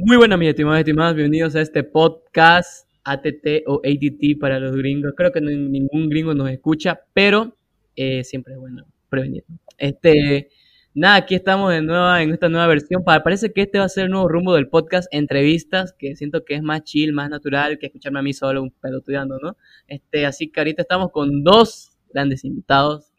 [0.00, 1.16] Muy buenas, mis estimados y.
[1.16, 5.12] Bienvenidos a este podcast ATT o ATT para los gringos.
[5.16, 7.56] Creo que ningún gringo nos escucha, pero
[7.96, 9.44] eh, siempre es bueno prevenir.
[9.76, 10.50] Este,
[10.94, 13.02] nada, aquí estamos de nueva, en esta nueva versión.
[13.02, 16.54] Parece que este va a ser el nuevo rumbo del podcast, entrevistas, que siento que
[16.54, 19.56] es más chill, más natural que escucharme a mí solo un pedo estudiando, ¿no?
[19.88, 23.10] Este, así que ahorita estamos con dos grandes invitados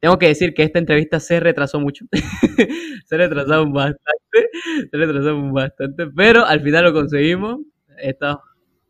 [0.00, 2.06] tengo que decir que esta entrevista se retrasó mucho.
[3.06, 4.50] se retrasó bastante.
[4.90, 6.06] Se retrasó bastante.
[6.16, 7.58] Pero al final lo conseguimos.
[7.98, 8.38] Estos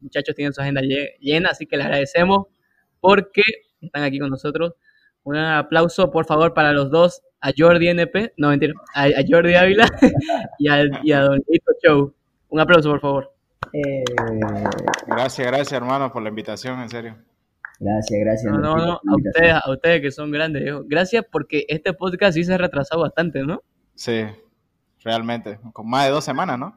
[0.00, 0.80] muchachos tienen su agenda
[1.20, 2.46] llena, así que les agradecemos
[3.00, 3.42] porque
[3.80, 4.74] están aquí con nosotros.
[5.24, 9.86] Un aplauso, por favor, para los dos, a Jordi NP, no mentira, a, Jordi Ávila
[10.58, 12.14] y, a Don Lito Show.
[12.48, 13.32] Un aplauso, por favor.
[13.72, 14.04] Eh,
[15.06, 17.16] gracias, gracias, hermano, por la invitación, en serio.
[17.80, 18.52] Gracias, gracias.
[18.52, 22.44] No, no, no, a ustedes, a ustedes que son grandes, Gracias porque este podcast sí
[22.44, 23.62] se ha retrasado bastante, ¿no?
[23.94, 24.20] Sí,
[25.02, 25.58] realmente.
[25.72, 26.74] Con más de dos semanas, ¿no?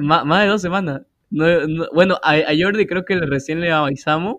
[0.00, 1.02] más de dos semanas.
[1.30, 4.38] bueno, a, a Jordi creo que recién le avisamos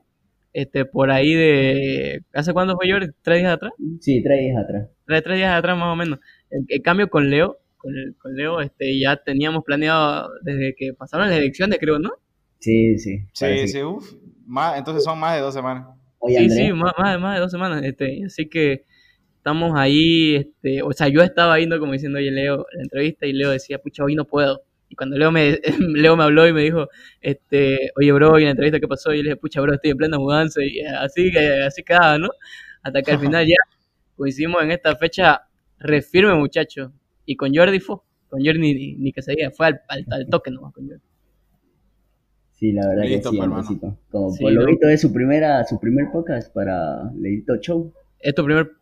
[0.54, 2.24] este, por ahí de...
[2.34, 3.08] ¿Hace cuándo fue Jordi?
[3.22, 3.72] ¿Tres días atrás?
[4.02, 4.90] Sí, tres días atrás.
[5.06, 6.20] Tres, tres días atrás más o menos.
[6.50, 11.38] El, cambio con Leo, con, con, Leo, este, ya teníamos planeado desde que pasaron las
[11.38, 12.12] elecciones, creo, ¿no?
[12.60, 13.20] Sí, sí.
[13.34, 14.14] Sí, sí, uff.
[14.76, 15.88] entonces son más de dos semanas.
[16.28, 17.84] Sí, sí, más, más, más, de dos semanas.
[17.84, 18.86] Este, así que
[19.38, 23.34] estamos ahí, este, o sea, yo estaba yendo como diciendo, oye, Leo, la entrevista, y
[23.34, 24.64] Leo decía, pucha, hoy no puedo.
[24.88, 26.88] Y cuando Leo me, Leo me habló y me dijo,
[27.22, 29.98] este, oye, bro, y la entrevista que pasó, y le dije, pucha, bro, estoy en
[29.98, 32.30] plena mudanza, y así, así quedaba, ¿no?
[32.84, 33.56] Hasta que al final ya
[34.16, 35.42] coincidimos en esta fecha
[35.80, 36.94] refirme, muchacho.
[37.26, 37.98] Y con Jordi fue,
[38.30, 41.02] con Jordi ni, ni que se diga, fue al, al, toque nomás con Jordi.
[42.62, 43.80] Sí, la verdad que sí.
[44.12, 47.92] Como por lo visto es su primera, su primer podcast para Leito Show.
[48.20, 48.74] ¿Es tu primer,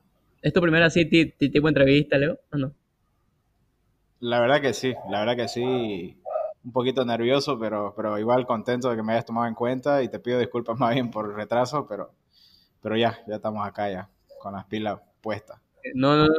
[0.42, 2.74] es tu primera así tipo entrevista, Leo, o no?
[4.20, 6.22] La verdad que sí, la verdad que sí.
[6.66, 10.10] Un poquito nervioso, pero, pero igual contento de que me hayas tomado en cuenta y
[10.10, 12.12] te pido disculpas más bien por el retraso, pero,
[12.82, 14.10] pero ya, ya estamos acá ya,
[14.42, 15.58] con las pilas puestas.
[15.94, 16.34] No, no, no,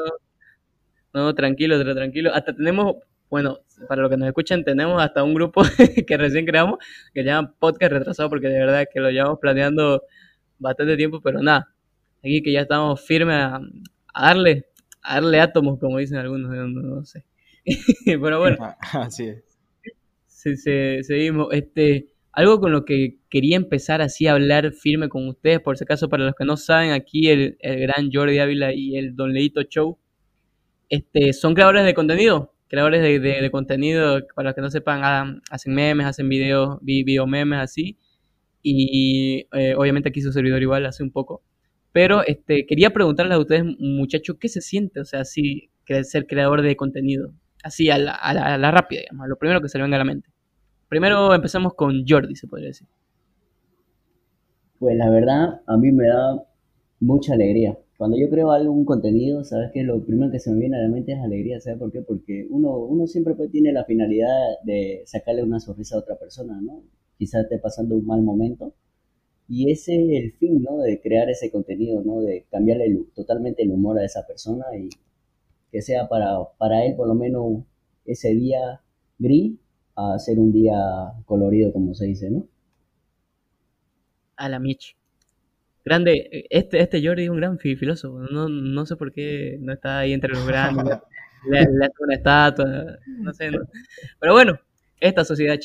[1.15, 2.35] no, tranquilo, tranquilo.
[2.35, 2.97] Hasta tenemos,
[3.31, 5.63] bueno, para los que nos escuchan, tenemos hasta un grupo
[6.07, 6.79] que recién creamos
[7.15, 10.03] que se llama Podcast Retrasado, porque de verdad que lo llevamos planeando
[10.59, 11.73] bastante tiempo, pero nada,
[12.19, 13.61] aquí que ya estamos firmes a,
[14.15, 14.67] darle,
[15.03, 17.25] a darle átomos, como dicen algunos, no sé.
[18.05, 18.57] Pero bueno.
[18.93, 20.63] Así es.
[21.07, 21.49] seguimos.
[21.53, 25.85] Este, algo con lo que quería empezar así a hablar firme con ustedes, por si
[25.85, 29.63] acaso, para los que no saben, aquí el, gran Jordi Ávila y el Don Leito
[29.63, 29.99] Show
[30.89, 32.55] este, son creadores de contenido.
[32.71, 37.99] Creadores de, contenido, para los que no sepan, hacen memes, hacen videos, video memes así.
[38.63, 41.43] Y eh, obviamente aquí su servidor igual hace un poco.
[41.93, 45.01] Pero este, quería preguntarles a ustedes, muchachos, ¿qué se siente?
[45.01, 45.71] O sea, si
[46.05, 47.33] ser creador de contenido
[47.63, 50.05] así a la, a la, rápida, digamos, lo primero que se le venga a la
[50.05, 50.31] mente.
[50.89, 52.89] Primero empezamos con Jordi, se podría decir.
[54.79, 56.43] Pues la verdad, a mí me da
[57.01, 57.77] mucha alegría.
[58.01, 60.89] Cuando yo creo algún contenido, sabes que lo primero que se me viene a la
[60.89, 62.01] mente es alegría, ¿sabes por qué?
[62.01, 66.59] Porque uno, uno siempre pues tiene la finalidad de sacarle una sonrisa a otra persona,
[66.63, 66.83] ¿no?
[67.19, 68.73] Quizás esté pasando un mal momento.
[69.51, 70.79] Y ese es el fin, ¿no?
[70.79, 72.23] De crear ese contenido, ¿no?
[72.23, 74.89] De cambiarle totalmente el humor a esa persona y
[75.71, 77.65] que sea para, para él por lo menos
[78.07, 78.81] ese día
[79.19, 79.59] gris
[79.95, 80.75] a ser un día
[81.27, 82.47] colorido, como se dice, ¿no?
[84.37, 84.97] A la Mitch.
[85.85, 90.01] Grande, este, este Jordi es un gran filósofo, no, no sé por qué no está
[90.01, 90.99] ahí entre los grandes,
[91.49, 92.67] le, hace una estatua,
[93.07, 93.51] no sé,
[94.19, 94.59] pero bueno,
[95.01, 95.59] esta sociedad,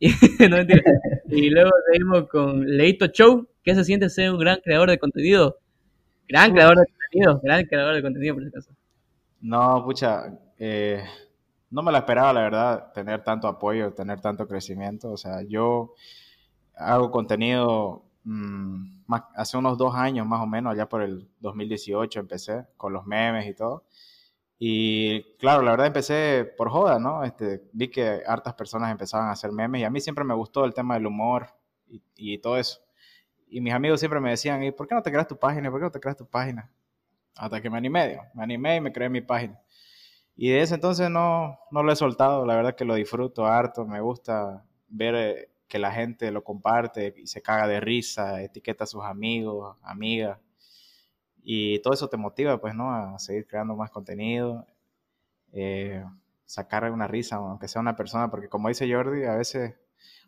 [0.50, 0.82] no mentira.
[1.28, 5.58] Y luego seguimos con Leito Show, ¿qué se siente ser un gran creador de contenido?
[6.28, 8.72] Gran creador de contenido, gran creador de contenido por si acaso.
[9.40, 11.02] No, pucha, eh,
[11.70, 15.10] no me la esperaba, la verdad, tener tanto apoyo, tener tanto crecimiento.
[15.10, 15.94] O sea, yo
[16.74, 22.66] hago contenido mm, hace unos dos años más o menos, allá por el 2018 empecé
[22.76, 23.84] con los memes y todo.
[24.58, 27.24] Y claro, la verdad empecé por joda, ¿no?
[27.24, 30.64] Este, vi que hartas personas empezaban a hacer memes y a mí siempre me gustó
[30.64, 31.48] el tema del humor
[31.88, 32.80] y, y todo eso.
[33.48, 35.70] Y mis amigos siempre me decían, ¿y por qué no te creas tu página?
[35.70, 36.70] ¿Por qué no te creas tu página?
[37.36, 39.60] Hasta que me animé, me animé y me creé mi página.
[40.36, 43.84] Y de ese entonces no, no lo he soltado, la verdad que lo disfruto harto,
[43.84, 48.84] me gusta ver eh, que la gente lo comparte y se caga de risa, etiqueta
[48.84, 50.38] a sus amigos, amigas.
[51.42, 52.92] Y todo eso te motiva, pues, ¿no?
[52.92, 54.66] A seguir creando más contenido,
[55.50, 56.04] eh,
[56.44, 59.74] sacar una risa, aunque sea una persona, porque como dice Jordi, a veces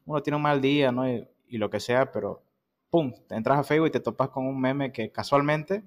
[0.07, 1.07] uno tiene un mal día, ¿no?
[1.07, 2.43] Y, y lo que sea, pero
[2.89, 3.13] ¡pum!
[3.29, 5.85] Te entras a Facebook y te topas con un meme que casualmente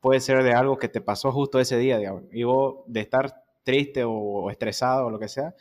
[0.00, 2.00] puede ser de algo que te pasó justo ese día.
[2.32, 5.54] Y vos de estar triste o estresado o lo que sea,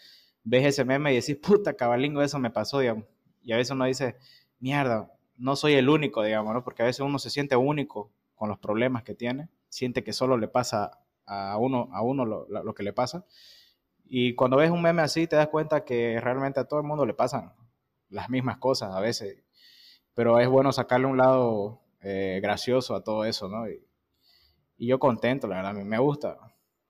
[0.43, 3.05] ves ese meme y decís, puta, cabalingo, eso me pasó, digamos.
[3.47, 4.17] Y a veces uno dice,
[4.59, 6.65] mierda, no soy el único, digamos, ¿no?
[6.65, 10.35] Porque a veces uno se siente único con los problemas que tiene, siente que solo
[10.35, 13.25] le pasa a uno, a uno lo, lo que le pasa.
[14.03, 17.05] Y cuando ves un meme así, te das cuenta que realmente a todo el mundo
[17.05, 17.53] le pasan
[18.09, 19.45] las mismas cosas a veces.
[20.13, 23.69] Pero es bueno sacarle un lado eh, gracioso a todo eso, ¿no?
[23.69, 23.81] Y,
[24.77, 26.37] y, yo contento, la verdad, me gusta,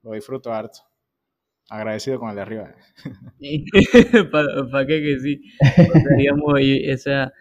[0.01, 0.86] lo disfruto harto.
[1.69, 2.75] Agradecido con el de arriba.
[4.71, 5.41] ¿Para qué que sí?
[6.17, 7.33] digamos, o sea,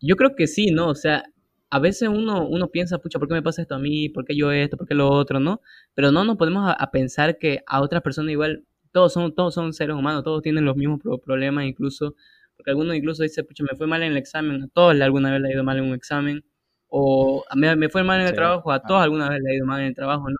[0.00, 0.88] yo creo que sí, ¿no?
[0.88, 1.24] O sea,
[1.70, 4.10] a veces uno, uno piensa, pucha, ¿por qué me pasa esto a mí?
[4.10, 4.76] ¿Por qué yo esto?
[4.76, 5.40] ¿Por qué lo otro?
[5.40, 5.62] ¿No?
[5.94, 9.72] Pero no nos podemos a, pensar que a otras personas igual, todos son, todos son
[9.72, 12.14] seres humanos, todos tienen los mismos problemas, incluso,
[12.56, 15.40] porque algunos incluso dicen, pucha, me fue mal en el examen, a todos alguna vez
[15.40, 16.44] le ha ido mal en un examen,
[16.88, 19.64] o me, me fue mal en el trabajo, a todos alguna vez le ha ido
[19.64, 20.36] mal en el trabajo, ¿no?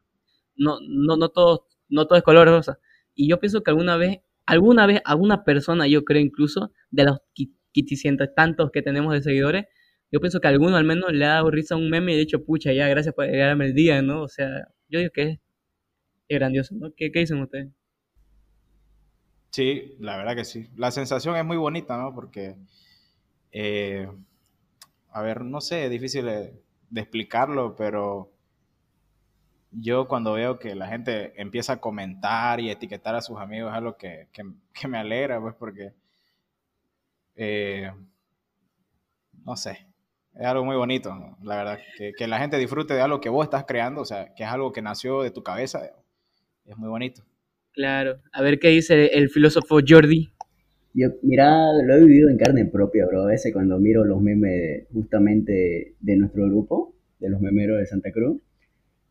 [0.56, 2.78] No, no, no, todos, no todo es color rosa.
[3.14, 7.18] Y yo pienso que alguna vez, alguna vez, alguna persona, yo creo incluso, de los
[7.72, 9.64] quiticientos tantos que tenemos de seguidores,
[10.12, 12.18] yo pienso que alguno al menos le ha dado risa a un meme y ha
[12.18, 14.22] dicho, pucha, ya, gracias por llegarme el día, ¿no?
[14.22, 15.38] O sea, yo digo que es,
[16.28, 16.92] grandioso, ¿no?
[16.94, 17.70] ¿Qué, dicen ustedes?
[19.50, 20.68] Sí, la verdad que sí.
[20.76, 22.14] La sensación es muy bonita, ¿no?
[22.14, 22.56] Porque,
[23.52, 24.06] eh,
[25.10, 26.62] a ver, no sé, es difícil de,
[26.94, 28.31] explicarlo, pero
[29.72, 33.76] yo cuando veo que la gente empieza a comentar y etiquetar a sus amigos es
[33.76, 35.92] algo que, que, me alegra, pues, porque,
[37.36, 37.90] eh,
[39.44, 39.86] no sé,
[40.34, 41.78] es algo muy bonito, la verdad.
[41.96, 44.48] Que, que, la gente disfrute de algo que vos estás creando, o sea, que es
[44.48, 45.90] algo que nació de tu cabeza,
[46.66, 47.22] es muy bonito.
[47.72, 48.20] Claro.
[48.32, 50.30] A ver qué dice el filósofo Jordi.
[50.94, 53.22] Yo, mira, lo he vivido en carne propia, bro.
[53.22, 58.12] A veces cuando miro los memes justamente de nuestro grupo, de los memeros de Santa
[58.12, 58.42] Cruz,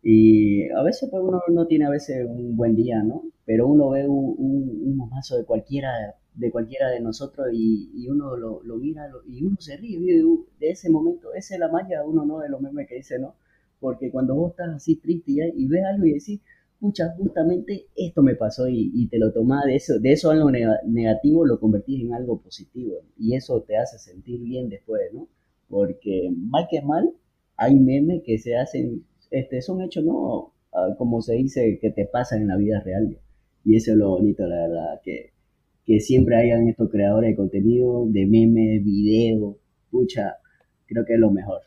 [0.03, 3.23] y a veces pues uno no tiene a veces un buen día, ¿no?
[3.45, 5.91] Pero uno ve un, un, un de cualquiera
[6.33, 10.23] de cualquiera de nosotros y, uno lo, mira y uno se ríe
[10.59, 11.33] de, ese momento.
[11.33, 12.39] Esa es la magia uno, ¿no?
[12.39, 13.35] De los memes que dice, ¿no?
[13.79, 16.39] Porque cuando vos estás así triste y, y ves algo y decís,
[16.81, 21.45] pucha, justamente esto me pasó y, te lo tomás de eso, de eso algo negativo
[21.45, 25.27] lo convertís en algo positivo y eso te hace sentir bien después, ¿no?
[25.69, 27.13] Porque mal que mal,
[27.55, 30.53] hay memes que se hacen, este, son hechos, ¿no?
[30.73, 33.17] Ah, como se dice, que te pasan en la vida real.
[33.65, 35.31] Y eso es lo bonito, la verdad, que
[35.85, 39.55] que siempre hayan estos creadores de contenido, de memes, videos,
[39.89, 40.35] pucha,
[40.85, 41.61] creo que es lo mejor.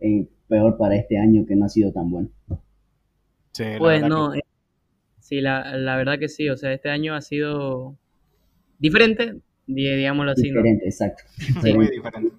[0.00, 2.30] Eh, peor para este año que no ha sido tan bueno.
[3.52, 4.40] Sí, pues no, eh,
[5.20, 7.96] sí, la, la, verdad que sí, o sea, este año ha sido
[8.78, 10.48] diferente, digámoslo así.
[10.48, 11.22] Diferente, exacto.
[11.74, 12.36] muy diferente.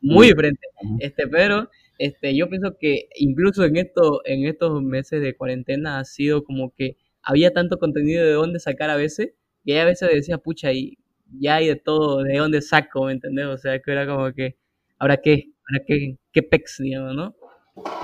[0.00, 0.60] Muy diferente.
[1.00, 6.04] Este, pero este, yo pienso que incluso en, esto, en estos meses de cuarentena ha
[6.04, 9.32] sido como que había tanto contenido de dónde sacar a veces
[9.64, 10.98] que a veces decía, pucha, y
[11.40, 13.04] ya hay de todo, ¿de dónde saco?
[13.04, 13.46] ¿Me entendés?
[13.46, 14.56] O sea, que era como que,
[14.98, 15.52] ¿ahora qué?
[15.68, 16.16] ¿Ahora qué?
[16.32, 17.34] ¿Qué pex, digamos, no?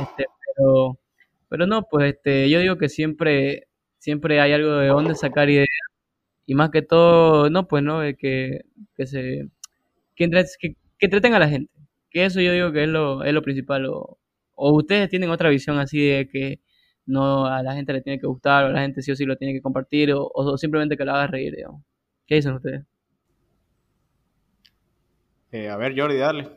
[0.00, 0.26] Este,
[0.56, 0.98] pero,
[1.48, 3.68] pero no, pues este, yo digo que siempre,
[3.98, 5.68] siempre hay algo de dónde sacar ideas,
[6.46, 8.00] y más que todo, no, pues, ¿no?
[8.18, 8.62] Que,
[8.96, 9.48] que se,
[10.16, 10.24] que,
[11.00, 11.72] entretenga a la gente,
[12.14, 14.18] que eso yo digo que es lo, es lo principal, o,
[14.54, 16.60] o ustedes tienen otra visión así de que
[17.06, 19.24] no a la gente le tiene que gustar, o a la gente sí o sí
[19.24, 21.82] lo tiene que compartir, o, simplemente que lo haga reír, digamos.
[22.24, 22.84] ¿Qué dicen ustedes?
[25.50, 26.48] Eh, a ver, Jordi, dale.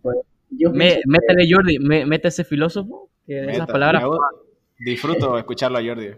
[0.00, 0.16] Pues,
[1.06, 4.04] métele, Jordi, mete ese filósofo, que esas palabras...
[4.78, 6.10] Disfruto escucharlo a Jordi.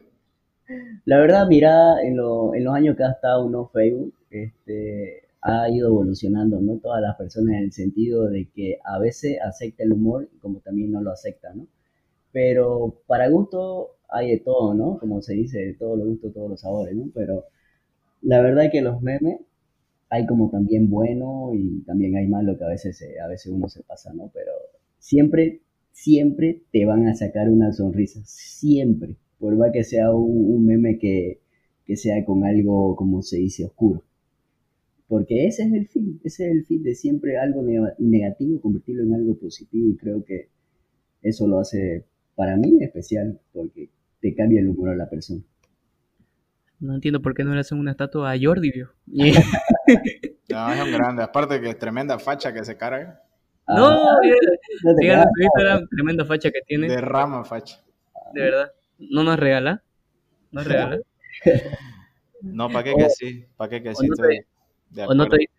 [1.07, 5.89] La verdad, mira, en, en los años que ha estado uno Facebook, este, ha ido
[5.89, 6.79] evolucionando, ¿no?
[6.79, 10.93] Todas las personas en el sentido de que a veces acepta el humor como también
[10.93, 11.67] no lo acepta, ¿no?
[12.33, 14.99] Pero para gusto hay de todo, ¿no?
[14.99, 17.11] Como se dice, de todos los gustos, todos los sabores, ¿no?
[17.15, 17.45] Pero
[18.23, 19.41] la verdad es que los memes
[20.11, 23.83] hay como también bueno y también hay malo que a veces, a veces uno se
[23.83, 24.31] pasa, ¿no?
[24.35, 24.53] Pero
[24.99, 25.61] siempre,
[25.93, 29.17] siempre te van a sacar una sonrisa, siempre.
[29.39, 31.41] Por más que sea un, meme que,
[31.87, 34.03] que sea con algo, como se dice, oscuro.
[35.09, 37.63] Porque ese es el fin, ese es el fin de siempre algo
[37.99, 40.51] negativo, convertirlo en algo positivo y creo que
[41.23, 42.05] eso lo hace
[42.37, 45.41] para mí es especial porque te cambia el humor a la persona.
[46.79, 48.93] No entiendo por qué no le hacen una estatua a Jordi, vio.
[49.07, 51.25] no, es un grande.
[51.25, 53.21] Aparte que es tremenda facha que se carga.
[53.67, 54.17] no, ah,
[55.01, 56.87] díganle su Instagram, tremenda facha que tiene.
[56.87, 57.83] Derrama facha.
[58.33, 58.73] De verdad.
[58.99, 59.83] ¿No nos regala?
[60.53, 60.99] ¿Nos regala?
[62.43, 63.45] no, ¿para qué que sí?
[63.57, 64.09] ¿Para qué que sí?
[65.07, 65.57] O no, te, dicen,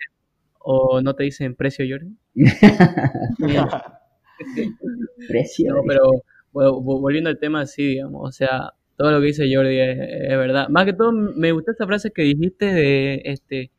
[0.60, 2.16] o no te dicen precio, Jordi.
[5.28, 5.76] precio.
[5.76, 9.98] No, pero volviendo al tema, sí, digamos, o sea, todo lo que dice Jordi es,
[10.00, 10.70] es verdad.
[10.70, 13.72] Más que todo, me gustó esta frase que dijiste de este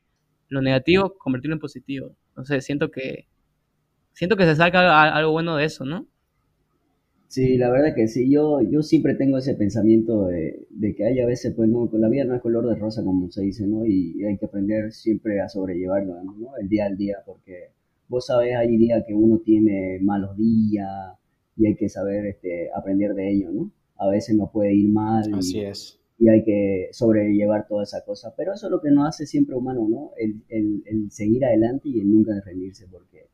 [0.49, 2.16] lo negativo, convertirlo en positivo.
[2.37, 3.26] No sé, siento que
[4.12, 6.07] siento que se saca algo bueno de eso, ¿no?
[7.30, 11.20] Sí, la verdad que sí, yo, yo siempre tengo ese pensamiento de, de que hay
[11.20, 13.87] a veces, pues no, la vida no es color de rosa, como se dice, ¿no?
[13.87, 16.56] Y, hay que aprender siempre a sobrellevarlo, ¿no?
[16.60, 17.70] El día al día, porque
[18.08, 20.88] vos sabés, hay días que uno tiene malos días
[21.56, 23.70] y hay que saber este, aprender de ello, ¿no?
[23.96, 26.00] A veces nos puede ir mal Así y, es.
[26.18, 29.54] y hay que sobrellevar toda esa cosa, pero eso es lo que nos hace siempre
[29.54, 30.10] humanos, ¿no?
[30.16, 33.28] El, el, el seguir adelante y el nunca rendirse, porque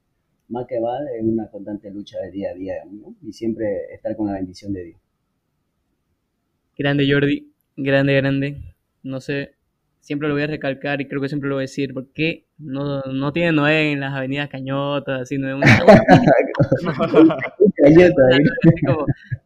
[0.48, 3.14] más que vale es una constante lucha de día a día, ¿no?
[3.22, 5.00] Y siempre estar con la bendición de Dios.
[6.78, 8.74] Grande Jordi, grande, grande.
[9.02, 9.52] No sé,
[10.00, 11.94] siempre lo voy a recalcar y creo que siempre lo voy a decir.
[11.94, 15.22] ¿Por qué no, no tiene Noé en las avenidas Cañotas?
[15.22, 15.66] Así, no es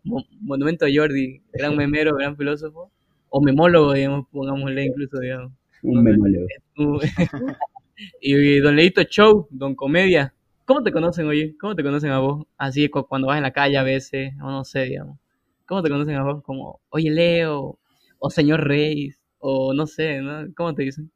[0.05, 2.91] mo- monumento a Jordi, gran memero, gran filósofo.
[3.29, 5.53] O memólogo, digamos, pongámosle incluso, digamos.
[5.83, 6.47] Un memoleo.
[8.21, 10.35] y, y Don Leito Show, Don Comedia.
[10.71, 11.57] ¿Cómo te conocen, oye?
[11.59, 12.47] ¿Cómo te conocen a vos?
[12.57, 15.19] Así cu- cuando vas en la calle a veces, o no sé, digamos.
[15.67, 16.45] ¿Cómo te conocen a vos?
[16.45, 17.81] Como, oye, Leo,
[18.21, 20.47] o señor Reyes, o no sé, ¿no?
[20.55, 21.11] ¿Cómo te dicen?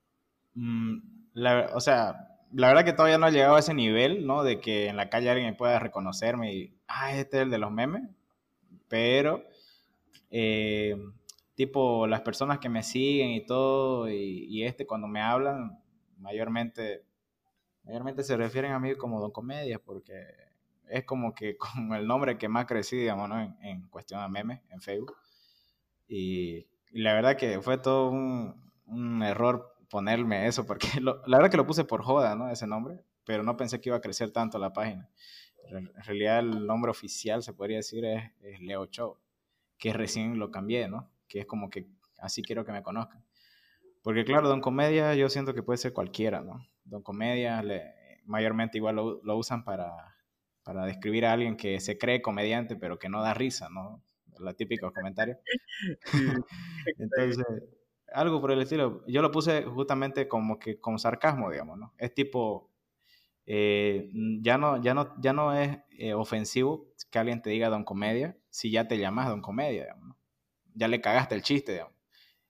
[0.55, 0.99] Mm,
[1.35, 4.43] la- o sea, la verdad que todavía no he llegado a ese nivel, ¿no?
[4.43, 7.71] De que en la calle alguien pueda reconocerme y, ah, este es el de los
[7.71, 8.03] memes.
[8.89, 9.45] Pero,
[10.31, 10.97] eh,
[11.55, 15.79] tipo, las personas que me siguen y todo, y, y este cuando me hablan,
[16.19, 17.05] mayormente,
[17.85, 20.25] mayormente se refieren a mí como Don Comedia, porque
[20.89, 23.41] es como que como el nombre que más crecí, digamos, ¿no?
[23.41, 25.17] En, en cuestión a memes en Facebook.
[26.07, 31.39] Y, y la verdad que fue todo un, un error ponerme eso, porque lo- la
[31.39, 32.51] verdad que lo puse por joda, ¿no?
[32.51, 35.09] Ese nombre, pero no pensé que iba a crecer tanto la página.
[35.71, 39.19] En realidad el nombre oficial, se podría decir, es, es Leo Show,
[39.79, 41.11] que recién lo cambié, ¿no?
[41.27, 41.87] Que es como que
[42.19, 43.25] así quiero que me conozcan.
[44.03, 46.67] Porque claro, Don Comedia yo siento que puede ser cualquiera, ¿no?
[46.85, 47.95] Don Comedia le-
[48.27, 50.17] mayormente igual lo, lo usan para,
[50.63, 54.03] para describir a alguien que se cree comediante, pero que no da risa, ¿no?
[54.39, 55.39] La típica comentario.
[56.99, 57.45] Entonces,
[58.13, 59.05] algo por el estilo.
[59.07, 61.95] Yo lo puse justamente como que con sarcasmo, digamos, ¿no?
[61.99, 62.71] Es tipo,
[63.47, 64.11] eh,
[64.43, 68.37] ya, no, ya, no, ya no es eh, ofensivo que alguien te diga Don Comedia
[68.51, 70.19] si ya te llamas Don Comedia, digamos, ¿no?
[70.75, 71.95] Ya le cagaste el chiste, digamos.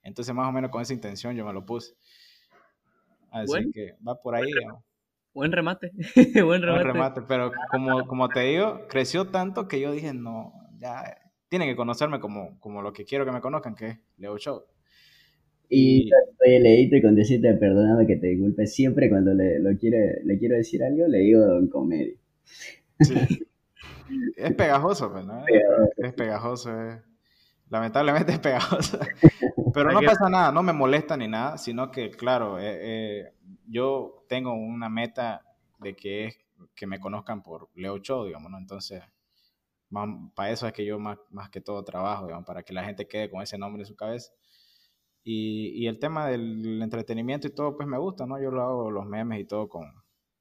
[0.03, 1.95] Entonces, más o menos con esa intención yo me lo puse.
[3.35, 3.71] Así Bueno.
[3.75, 4.51] que va por ahí.
[5.35, 5.91] Buen remate.
[6.35, 6.85] Buen Buen remate.
[6.85, 11.17] remate, pero como, como te digo, creció tanto que yo dije, no, ya
[11.49, 14.63] tienen que conocerme como, como lo que quiero que me conozcan, que es Leo Show.
[15.69, 20.23] Y soy leíto y con decirte, perdóname que te disculpe, siempre cuando le, lo quiere,
[20.25, 22.15] le quiero decir algo, le digo Don Comedia.
[23.01, 23.15] Sí.
[24.37, 25.43] Es pegajoso, pues, ¿no?
[25.45, 25.91] Pegajoso.
[25.97, 26.99] Es pegajoso, es-
[27.69, 28.99] lamentablemente es pegajoso.
[29.73, 33.33] Pero no pasa nada, no me molesta ni nada, sino que, claro, eh, eh,
[33.67, 35.43] yo tengo una meta
[35.81, 36.39] de que es
[36.75, 38.59] que me conozcan por Leo Show, digamos, ¿no?
[38.59, 39.03] Entonces,
[40.35, 43.07] para eso es que yo más, más que todo trabajo, digamos, para que la gente
[43.07, 44.33] quede con ese nombre en su cabeza.
[45.23, 48.41] Y, y el tema del entretenimiento y todo, pues me gusta, ¿no?
[48.41, 49.91] Yo lo hago los memes y todo con,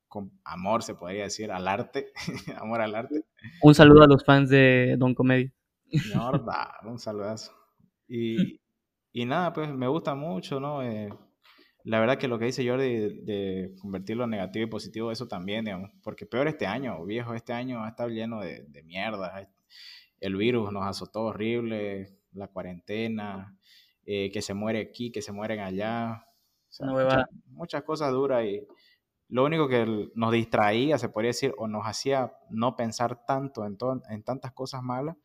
[0.07, 2.11] con amor, se podría decir, al arte,
[2.61, 3.23] amor al arte.
[3.61, 5.51] Un saludo a los fans de Don Comedia.
[5.93, 7.51] Mierda, un saludazo.
[8.07, 8.59] Y,
[9.12, 10.81] y nada, pues me gusta mucho, ¿no?
[10.83, 11.09] Eh,
[11.83, 15.27] la verdad que lo que dice Jordi de, de convertir lo negativo y positivo, eso
[15.27, 19.50] también, digamos, porque peor este año, viejo, este año ha estado lleno de, de mierda.
[20.19, 23.57] El virus nos azotó horrible, la cuarentena,
[24.05, 26.25] eh, que se muere aquí, que se mueren allá.
[26.69, 27.27] O sea, huevada.
[27.29, 28.65] muchas, muchas cosas duras y
[29.27, 33.77] lo único que nos distraía, se podría decir, o nos hacía no pensar tanto en,
[34.09, 35.17] en tantas cosas malas,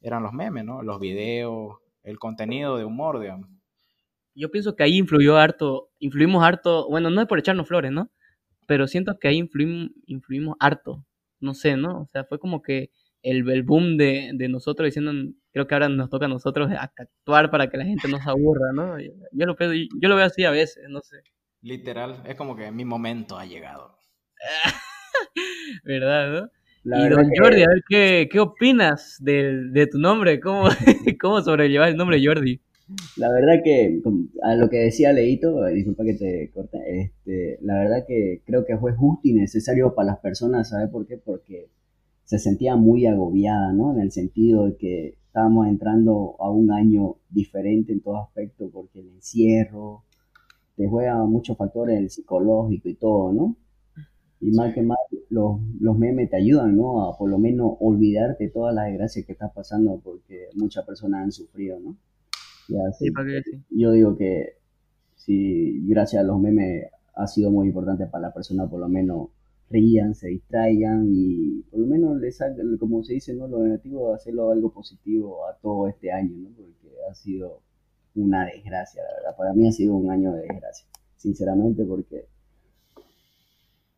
[0.00, 0.82] eran los memes, ¿no?
[0.82, 3.48] Los videos, el contenido de humor, digamos.
[4.34, 8.10] Yo pienso que ahí influyó harto, influimos harto, bueno, no es por echarnos flores, ¿no?
[8.66, 11.04] Pero siento que ahí influimos, influimos harto,
[11.40, 12.02] no sé, ¿no?
[12.02, 12.90] O sea, fue como que
[13.22, 15.12] el, el boom de, de nosotros diciendo,
[15.52, 18.72] creo que ahora nos toca a nosotros actuar para que la gente no se aburra,
[18.72, 18.98] ¿no?
[19.00, 21.22] Yo, lo, yo lo veo así a veces, no sé,
[21.62, 23.98] Literal, es como que mi momento ha llegado.
[25.84, 26.50] ¿verdad, no?
[26.84, 30.40] La y don que- Jordi, a ver, ¿qué, qué opinas del- de tu nombre?
[30.40, 30.64] ¿Cómo,
[31.20, 32.60] ¿Cómo sobrellevar el nombre Jordi?
[33.16, 34.00] La verdad que,
[34.42, 38.64] a lo que decía Leito, eh, disculpa que te corte, este, la verdad que creo
[38.64, 41.16] que fue justo y necesario para las personas, ¿sabes por qué?
[41.16, 41.68] Porque
[42.24, 43.92] se sentía muy agobiada, ¿no?
[43.94, 48.98] En el sentido de que estábamos entrando a un año diferente en todo aspecto, porque
[49.00, 50.02] el encierro
[50.76, 53.56] te juega muchos factores, el psicológico y todo, ¿no?
[54.40, 57.04] Y más que más, los, los memes te ayudan, ¿no?
[57.04, 61.32] A por lo menos olvidarte todas las desgracias que estás pasando, porque muchas personas han
[61.32, 61.96] sufrido, ¿no?
[62.68, 63.06] Ya, sí.
[63.06, 63.60] Sí, ¿para qué decir?
[63.70, 64.54] Yo digo que
[65.16, 69.28] si gracias a los memes ha sido muy importante para la persona, por lo menos
[69.68, 73.46] rían, se distraigan y por lo menos les sacan, como se dice, ¿no?
[73.46, 76.48] Lo negativo, hacerlo algo positivo a todo este año, ¿no?
[76.56, 77.60] Porque ha sido
[78.14, 79.36] una desgracia, la verdad.
[79.36, 82.26] Para mí ha sido un año de desgracia, sinceramente, porque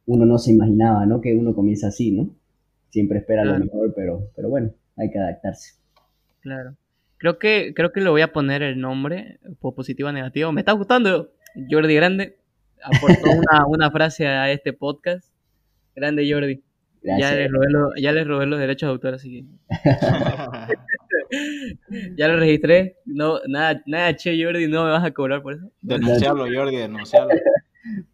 [0.07, 1.21] uno no se imaginaba, ¿no?
[1.21, 2.31] Que uno comienza así, ¿no?
[2.91, 5.75] Siempre espera lo mejor, pero, pero bueno, hay que adaptarse.
[6.41, 6.75] Claro.
[7.19, 10.53] Creo que, creo que le voy a poner el nombre, po- positivo o negativo.
[10.53, 11.31] Me está gustando.
[11.71, 12.37] Jordi Grande
[12.83, 15.29] aportó una, una frase a este podcast.
[15.95, 16.63] Grande Jordi.
[17.05, 17.35] Ya Gracias.
[17.37, 19.45] le robé, lo- ya le robé los derechos de autor, así que
[22.17, 22.97] ya lo registré.
[23.05, 25.71] No, nada, nada, che, Jordi, no me vas a cobrar por eso.
[25.81, 27.35] denunciarlo, Jordi, denunciarlo.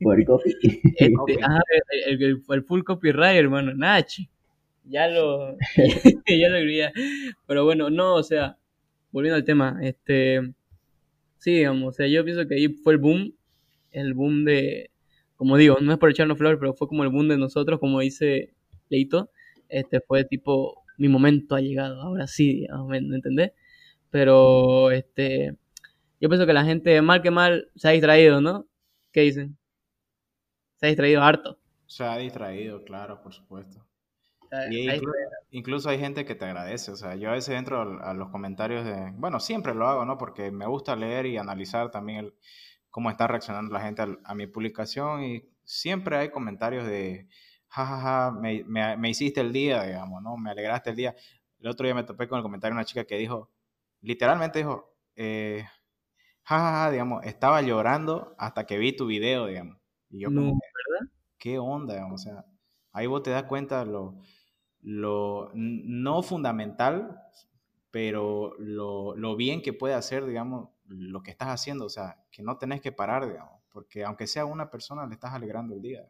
[0.01, 0.55] Por copy.
[0.99, 1.61] Este, ajá,
[2.07, 4.29] el, el- el full copyright, hermano, nada, che.
[4.85, 5.57] Ya lo,
[6.29, 6.93] ya lo agregué.
[7.47, 8.59] Pero bueno, no, o sea,
[9.13, 10.55] volviendo al tema, este,
[11.39, 13.35] sí, digamos, o sea, yo pienso que ahí fue el boom,
[13.93, 14.91] el boom de,
[15.37, 18.01] como digo, no es por echarnos flores, pero fue como el boom de nosotros, como
[18.01, 18.55] dice
[18.91, 19.31] Leito,
[19.69, 23.53] este, fue tipo, mi momento ha llegado, ahora sí, digamos, ¿me, me entendés?
[24.11, 25.57] Pero, este,
[26.21, 28.67] yo pienso que la gente, mal que mal, se ha distraído, ¿no?
[29.13, 29.59] ¿Qué dicen?
[30.81, 31.59] Se ha distraído harto.
[31.87, 33.85] Se ha distraído, claro, por supuesto.
[34.65, 35.15] Y se ha inclu-
[35.51, 38.85] incluso hay gente que te agradece, o sea, yo a veces entro a los comentarios
[38.85, 40.19] de, bueno, siempre lo hago, ¿no?
[40.19, 42.35] Porque me gusta leer y analizar también el-
[42.91, 47.29] cómo está reaccionando la gente a, mi publicación y siempre hay comentarios de,
[47.69, 50.37] jajaja, me, me- me hiciste el día, digamos, ¿no?
[50.39, 51.17] Me alegraste el día.
[51.61, 53.51] El otro día me topé con el comentario de una chica que dijo,
[54.03, 55.67] literalmente dijo, eh,
[56.49, 59.79] jajaja, digamos, estaba llorando hasta que vi tu video, digamos.
[60.11, 60.67] Y yo No, como que,
[61.39, 61.95] ¿qué onda?
[61.95, 62.23] digamos?
[62.23, 62.45] O sea,
[62.93, 64.21] ahí vos te das cuenta lo,
[64.83, 67.21] lo no fundamental,
[67.91, 71.87] pero lo, lo bien que puede hacer, digamos, lo que estás haciendo.
[71.87, 75.33] O sea, que no tenés que parar, digamos, porque aunque sea una persona, le estás
[75.35, 76.09] alegrando el día.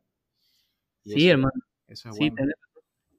[1.04, 1.60] Y Sí, eso, hermano.
[1.88, 2.36] eso es Sí, bueno.
[2.36, 2.54] tenés,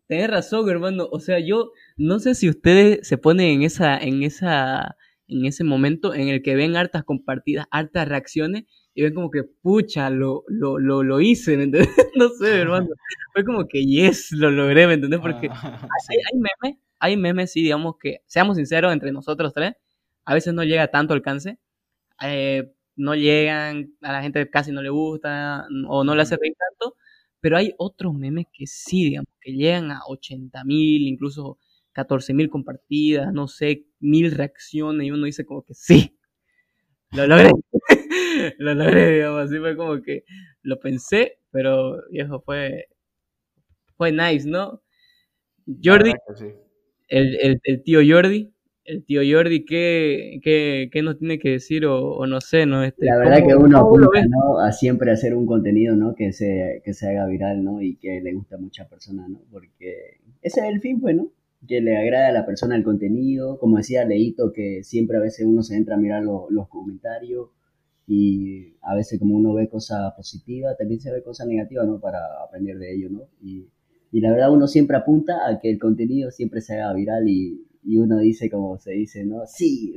[0.08, 1.08] tenés razón, hermano.
[1.12, 4.98] O sea, yo no sé si ustedes se ponen en esa, en esa,
[5.30, 9.44] en ese momento en el que ven hartas compartidas, hartas reacciones y ven como que,
[9.44, 11.89] pucha, lo, lo, lo, lo hice, ¿me entendés?
[12.15, 12.88] No sé, hermano.
[13.34, 15.20] Fue como que, yes, lo logré, ¿me entendés?
[15.20, 19.74] Porque Ah, hay, hay memes, hay memes, sí, digamos que, seamos sinceros, entre nosotros tres,
[20.26, 21.60] a veces no llega a tanto alcance,
[22.22, 26.56] eh, no llegan, a la gente casi no le gusta, o no le hace reír
[26.58, 26.96] tanto,
[27.39, 31.58] pero hay otros memes que sí, digamos, que llegan a 80 mil, incluso
[32.00, 36.18] 14 mil compartidas, no sé, mil reacciones, y uno dice como que sí,
[37.12, 37.50] lo logré,
[38.60, 40.24] lo logré, digamos, así fue como que
[40.64, 42.88] lo pensé, pero viejo, fue,
[43.98, 44.82] fue nice, ¿no?
[45.84, 46.46] Jordi, sí.
[47.10, 48.52] el, el, el tío Jordi,
[48.86, 51.86] el tío Jordi, ¿qué, qué, qué nos tiene que decir?
[51.86, 52.84] O, o no sé, ¿no?
[52.84, 54.22] Este, La verdad ¿cómo- que uno apunta?
[54.28, 54.60] ¿no?
[54.60, 56.16] A siempre hacer un contenido, ¿no?
[56.16, 57.82] Que se, que se haga viral, ¿no?
[57.82, 59.42] Y que le guste a muchas personas, ¿no?
[59.52, 61.32] Porque ese es el fin, pues, ¿no?
[61.67, 63.60] Que le agrade a la persona el contenido.
[63.60, 67.50] Como decía Leito, que siempre a veces uno se entra a mirar lo- los comentarios
[68.08, 72.00] y a veces como uno ve cosas positivas, también se ve cosas negativas, ¿no?
[72.00, 73.22] Para aprender de ello, ¿no?
[73.41, 73.67] Y,
[74.12, 77.67] y la verdad uno siempre apunta a que el contenido siempre se haga viral y,
[77.84, 79.45] y uno dice, como se dice, ¿no?
[79.45, 79.93] Sí.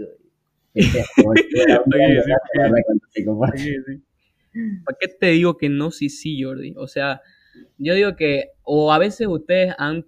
[4.84, 6.74] ¿Para qué te digo que no, sí, sí, Jordi?
[6.76, 7.20] O sea,
[7.78, 10.06] yo digo que, o a veces ustedes han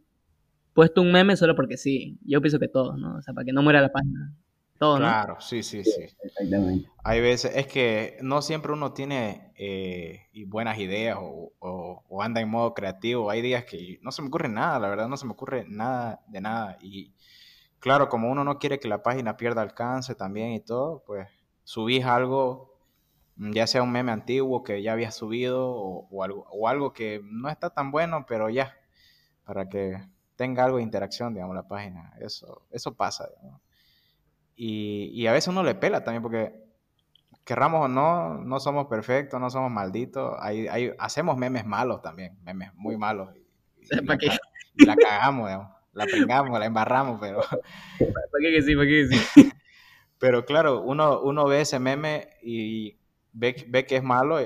[0.74, 2.18] puesto un meme solo porque sí.
[2.24, 3.16] Yo pienso que todos, ¿no?
[3.16, 4.34] O sea, para que no muera la página.
[4.78, 5.06] Todos, ¿no?
[5.06, 6.02] Claro, sí, sí, sí.
[6.22, 6.88] Exactamente.
[7.02, 12.22] Hay veces, es que no siempre uno tiene eh, y buenas ideas o, o- o
[12.22, 13.30] anda en modo creativo.
[13.30, 16.22] Hay días que no se me ocurre nada, la verdad, no se me ocurre nada
[16.28, 16.78] de nada.
[16.80, 17.12] Y
[17.80, 21.28] claro, como uno no quiere que la página pierda alcance también y todo, pues
[21.64, 22.78] subís algo,
[23.37, 27.20] ya sea un meme antiguo que ya habías subido o, o algo, o algo que
[27.24, 28.74] no está tan bueno, pero ya,
[29.44, 29.98] para que
[30.36, 32.12] tenga algo de interacción, digamos, la página.
[32.20, 33.60] Eso, eso pasa, digamos.
[34.56, 36.64] Y, y a veces uno le pela también porque
[37.44, 40.36] querramos o no, no somos perfectos, no somos malditos.
[40.40, 43.30] Hay, hay, hacemos memes malos también, memes muy malos.
[43.36, 44.28] Y, y ¿Para qué?
[44.76, 45.72] y la cagamos, digamos.
[45.92, 47.40] la pringamos, la embarramos, pero,
[47.98, 48.74] ¿Para qué que sí?
[48.74, 49.52] ¿Para qué que sí?
[50.18, 52.98] pero claro, uno, uno ve ese meme y
[53.32, 54.38] ve, ve que es malo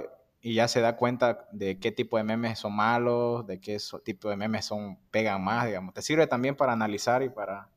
[0.51, 4.01] y- ya se da cuenta de qué tipo de memes son malos, de qué so-
[4.01, 5.95] tipo de memes son pegan más, digamos.
[5.95, 7.69] Te sirve también para analizar y para,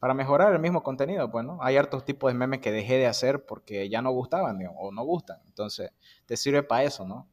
[0.00, 1.58] para mejorar el mismo contenido, pues, ¿no?
[1.62, 4.92] Hay hartos tipos de memes que dejé de hacer porque ya no gustaban, digamos, o
[4.92, 5.38] no gustan.
[5.46, 5.90] Entonces,
[6.26, 7.28] te sirve para eso, ¿no?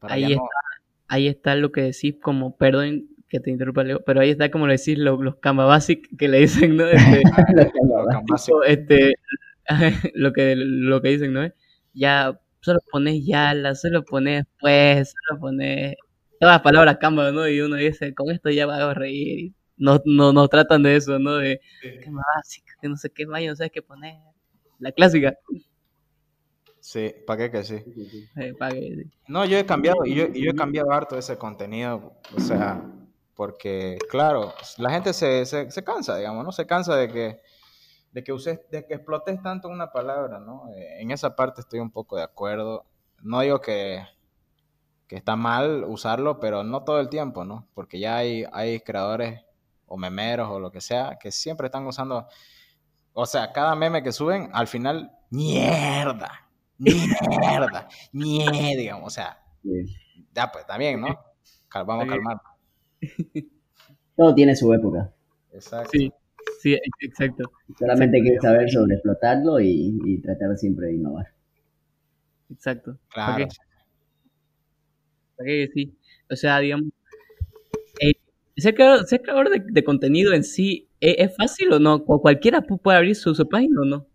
[0.00, 0.48] Para Ahí no-
[1.08, 4.66] Ahí está lo que decís como, perdón que te interrumpa, Leo, pero ahí está como
[4.66, 6.86] lo decís lo- los Canva Basic que le dicen, ¿no?
[6.86, 7.22] Este,
[8.28, 9.14] Los este,
[10.14, 11.48] lo que, lo que dicen, ¿no?
[11.92, 15.96] Ya solo pones yala, solo pones pues, solo pones
[16.40, 17.48] todas las palabras cambian, ¿no?
[17.48, 19.52] Y uno dice, con esto ya va a reír.
[19.76, 21.36] No, no, no tratan de eso, ¿no?
[21.36, 24.16] De qué más básica, que no sé qué más, no sabes qué poner.
[24.78, 25.34] La clásica.
[26.80, 27.84] Sí, ¿para qué que sí?
[29.28, 32.82] No, yo he cambiado, y yo, y yo he cambiado harto ese contenido, o sea,
[33.34, 36.52] porque, claro, la gente se, se, se cansa, digamos, ¿no?
[36.52, 37.40] Se cansa de que,
[38.12, 40.68] de que uses, de que explotes tanto una palabra, ¿no?
[40.74, 42.84] Eh, En esa parte estoy un poco de acuerdo.
[43.22, 44.04] No digo que,
[45.06, 47.66] que está mal usarlo, pero no todo el tiempo, ¿no?
[47.74, 49.42] Porque ya hay, hay creadores
[49.86, 52.28] o memeros o lo que sea que siempre están usando,
[53.14, 59.42] o sea, cada meme que suben, al final, mierda, mierda, mierda, digamos, o sea,
[60.34, 61.08] ya pues, también, ¿no?
[61.68, 62.40] Cal- Vamos a calmar.
[64.16, 65.12] Todo tiene su época.
[65.52, 65.90] Exacto.
[65.92, 66.12] Sí,
[66.62, 71.26] sí, ex- exacto, Solamente hay que saber sobre explotarlo y, y tratar siempre de innovar.
[72.50, 72.98] exacto.
[73.08, 73.46] Claro.
[73.46, 73.54] ¿Para qué?
[75.36, 75.98] ¿Para qué que sí?
[76.30, 76.90] O sea, digamos,
[78.00, 78.12] eh,
[78.56, 81.94] ser creador, ser creador de, de contenido en sí, ¿es, es fácil o no?
[82.06, 84.06] ¿O cualquiera pu- puede abrir su, su página o no?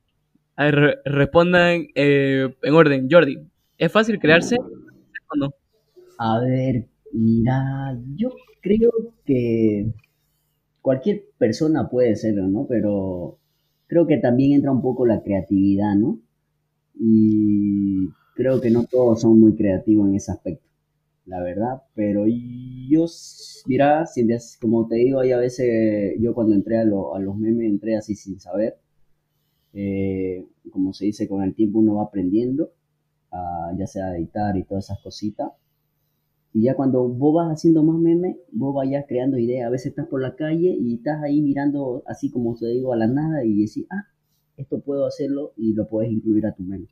[0.58, 3.08] A ver, re- respondan eh, en orden.
[3.12, 3.40] Jordi,
[3.78, 5.54] ¿es fácil crearse o no?
[6.18, 8.30] A ver, mira, yo
[8.62, 8.92] creo
[9.26, 9.94] que
[10.86, 12.68] cualquier persona puede serlo, ¿no?
[12.68, 13.40] Pero
[13.88, 16.20] creo que también entra un poco la creatividad, ¿no?
[17.00, 20.68] Y creo que no todos son muy creativos en ese aspecto,
[21.28, 21.84] la verdad.
[21.96, 23.06] Pero yo,
[23.68, 24.06] mira,
[24.62, 27.98] como te digo, hay a veces, yo cuando entré a, lo- a los memes, entré
[27.98, 28.78] así sin saber.
[29.74, 32.72] Eh, como se dice, con el tiempo uno va aprendiendo,
[33.32, 35.52] a, ya sea a editar y todas esas cositas.
[36.56, 39.68] Y ya cuando vos vas haciendo más memes, vos vayas creando ideas.
[39.68, 42.98] A veces estás por la calle y estás ahí mirando así como te digo a
[42.98, 44.08] la nada y decís, ah,
[44.56, 46.88] esto puedo hacerlo y lo puedes incluir a tu meme.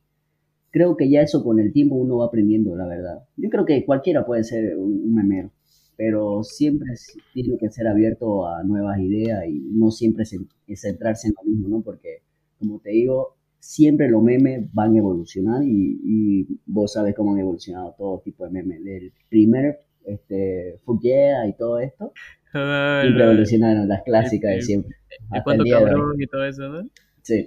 [0.70, 3.24] Creo que ya eso con el tiempo uno va aprendiendo, la verdad.
[3.38, 5.50] Yo creo que cualquiera puede ser un, memero,
[5.96, 6.92] pero siempre
[7.32, 11.68] tiene que ser abierto a nuevas ideas y no siempre cen- centrarse en lo mismo,
[11.68, 11.80] ¿no?
[11.82, 12.18] Porque,
[12.58, 17.38] como te digo, siempre los memes van a evolucionar y, y vos sabes cómo han
[17.40, 18.84] evolucionado todo tipo de memes.
[18.84, 22.12] Del primer este, Fuck Yeah y todo esto,
[22.52, 24.96] Ah, siempre la- evolucionaron las clásicas de el- siempre.
[25.32, 25.70] el el hoy.
[25.70, 26.88] cabrón y todo eso, ¿no?
[27.22, 27.46] Sí.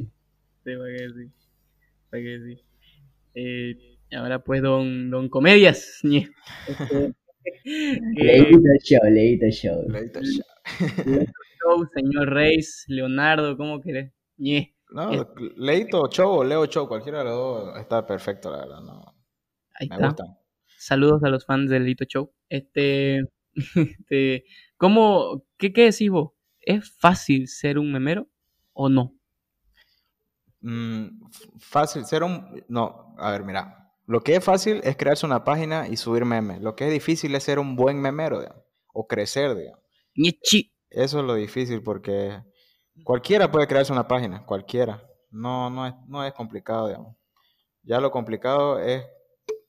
[0.65, 1.31] Sí, para que sí.
[2.09, 2.61] Para que sí.
[3.35, 3.77] Eh,
[4.15, 6.01] ahora pues, don, don Comedias.
[6.03, 6.29] Este,
[8.15, 9.89] Leíto show, leíto show.
[9.89, 10.43] Leíto ya.
[11.61, 14.11] show, señor Reis, Leonardo, ¿cómo querés?
[14.37, 14.73] Ñe.
[14.89, 18.59] No, Es- Leito o Chow o Leo Chow, cualquiera de los dos está perfecto, la
[18.59, 18.81] verdad.
[18.81, 19.15] No,
[19.79, 20.07] Ahí me está.
[20.07, 20.37] gustan.
[20.79, 22.31] Saludos a los fans del Lito Show.
[22.49, 23.21] Este,
[23.75, 24.45] este,
[24.77, 26.31] ¿cómo, qué, qué decís vos?
[26.61, 28.27] ¿Es fácil ser un memero
[28.73, 29.13] o no?
[30.61, 31.07] Mm,
[31.59, 32.63] fácil, ser un...
[32.67, 33.91] No, a ver, mira.
[34.05, 36.61] Lo que es fácil es crearse una página y subir memes.
[36.61, 39.81] Lo que es difícil es ser un buen memero, digamos, o crecer, digamos.
[40.89, 42.41] Eso es lo difícil porque
[43.03, 45.03] cualquiera puede crearse una página, cualquiera.
[45.29, 47.15] No, no es, no es complicado, digamos.
[47.83, 49.05] Ya lo complicado es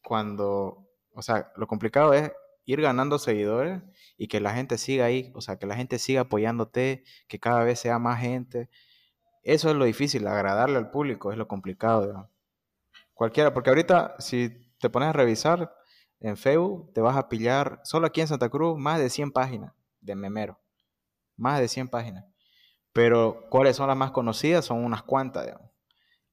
[0.03, 2.33] cuando, o sea, lo complicado es
[2.65, 3.83] ir ganando seguidores
[4.17, 7.65] y que la gente siga ahí, o sea, que la gente siga apoyándote, que cada
[7.65, 8.69] vez sea más gente.
[9.43, 12.31] Eso es lo difícil, agradarle al público es lo complicado, digamos.
[13.15, 15.75] Cualquiera, porque ahorita si te pones a revisar
[16.21, 19.73] en Facebook, te vas a pillar, solo aquí en Santa Cruz, más de 100 páginas
[20.01, 20.61] de memero.
[21.37, 22.25] Más de 100 páginas.
[22.99, 24.65] Pero, ¿cuáles son las más conocidas?
[24.65, 25.71] Son unas cuantas, digamos.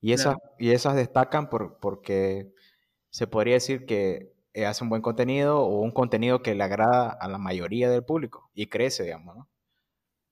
[0.01, 2.53] Y esas, y esas destacan por, porque
[3.11, 7.09] se podría decir que eh, hace un buen contenido o un contenido que le agrada
[7.11, 9.49] a la mayoría del público y crece, digamos, ¿no?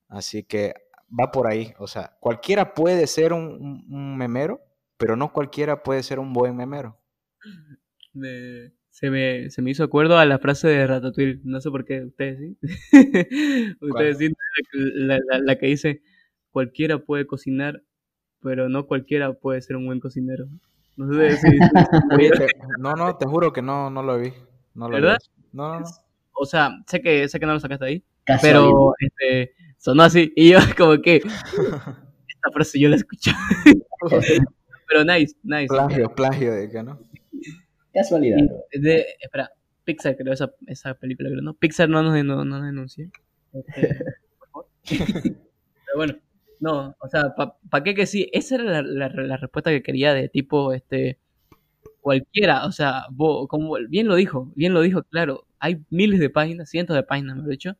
[0.10, 0.74] Así que
[1.19, 1.74] va por ahí.
[1.80, 4.62] O sea, cualquiera puede ser un, un- un memero,
[4.98, 7.00] pero no cualquiera puede ser un buen memero.
[8.13, 11.41] Me- se, me, se me hizo acuerdo a la frase de Ratatouille.
[11.43, 12.58] No sé por qué, ustedes sí.
[13.82, 14.30] ustedes sí,
[14.74, 16.02] la, la- la que dice,
[16.54, 17.82] cualquiera puede cocinar,
[18.42, 20.46] pero no cualquiera puede ser un buen cocinero.
[20.96, 21.48] No sé si...
[22.16, 24.32] Oye, te- no, no, te juro que no, no lo vi.
[24.76, 25.02] No lo vi.
[25.02, 25.18] ¿Verdad?
[25.52, 25.86] No, no, no.
[26.34, 28.62] o sea, sé que, sé que no lo sacaste ahí, Casualidad.
[28.62, 30.32] pero este, sonó así.
[30.36, 33.32] Y yo como que, esta frase yo la escuché.
[34.88, 35.68] pero nice, nice.
[35.68, 37.00] Plagio, plagio de que no.
[37.92, 38.38] Casualidad.
[38.72, 39.52] Y de, espera,
[39.84, 41.56] Pixar creo esa, esa película, creo, ¿no?
[41.56, 43.10] Pixar no nos, no, no nos denuncie.
[43.54, 44.04] Este,
[44.39, 44.68] por favor.
[44.88, 46.16] Pero bueno,
[46.60, 47.34] no, o sea,
[47.70, 48.30] ¿para qué que sí?
[48.34, 51.20] Esa era la, la, la respuesta que quería de tipo, este,
[52.02, 56.30] cualquiera, o sea, vos, como bien lo dijo, bien lo dijo, claro, hay miles de
[56.30, 57.78] páginas, cientos de páginas, mejor dicho,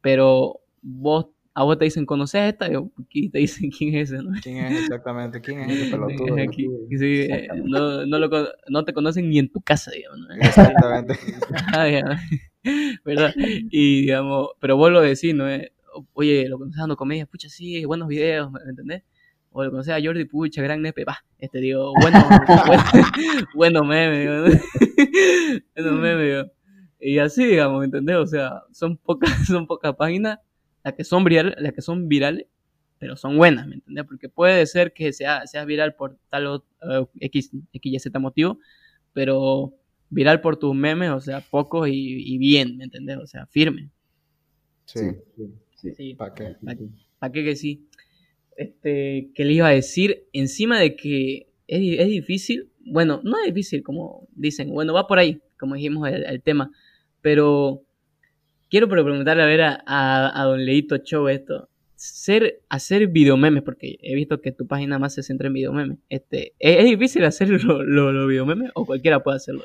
[0.00, 2.68] pero vos a vos te dicen, ¿conoces esta?
[3.10, 4.22] Y te dicen, ¿quién es ese?
[4.42, 5.40] ¿Quién es exactamente?
[5.40, 6.36] ¿Quién es ese pelotudo?
[6.36, 10.20] Eh, no, no, lo, no, te conocen ni en tu casa, digamos.
[10.38, 11.18] Exactamente.
[13.06, 13.32] ¿Verdad?
[13.70, 15.46] Y digamos, pero vos lo decís, ¿no?
[16.14, 19.02] Oye, lo conoces dando comedia, pucha, sí, buenos videos, ¿me entendés?
[19.58, 22.18] o lo conoces a Jordi Pucha, gran nepe, va, este digo, bueno,
[22.66, 22.82] bueno,
[23.54, 24.58] bueno meme, digo,
[25.74, 26.52] bueno meme, digo.
[27.00, 28.16] Y así, digamos, ¿me entendés?
[28.16, 30.40] O sea, son pocas, son pocas páginas
[30.84, 32.46] las que son virales, las que son virales,
[32.98, 34.04] pero son buenas, ¿me entendés?
[34.04, 38.18] Porque puede ser que sea, sea viral por tal o uh, X, X, Y, Z
[38.18, 38.58] motivo,
[39.14, 39.72] pero
[40.10, 43.16] viral por tus memes, o sea, pocos y, y bien, ¿me entendés?
[43.16, 43.88] O sea, firme.
[44.84, 45.00] Sí,
[45.34, 45.50] sí.
[45.76, 46.14] Sí.
[46.14, 46.56] ¿Para qué?
[47.18, 47.86] ¿Para qué que sí?
[48.56, 53.46] este, que le iba a decir, encima de que es, es, difícil, bueno, no es
[53.46, 56.70] difícil como dicen, bueno, va por ahí, como dijimos el, tema,
[57.20, 57.82] pero
[58.70, 64.14] quiero preguntarle a ver a, a, Don Leito Show esto, ser, hacer videomemes, porque he
[64.14, 68.12] visto que tu página más se centra en videomemes, este, ¿es, difícil hacer los lo,
[68.12, 69.62] lo videomemes o cualquiera puede hacerlo?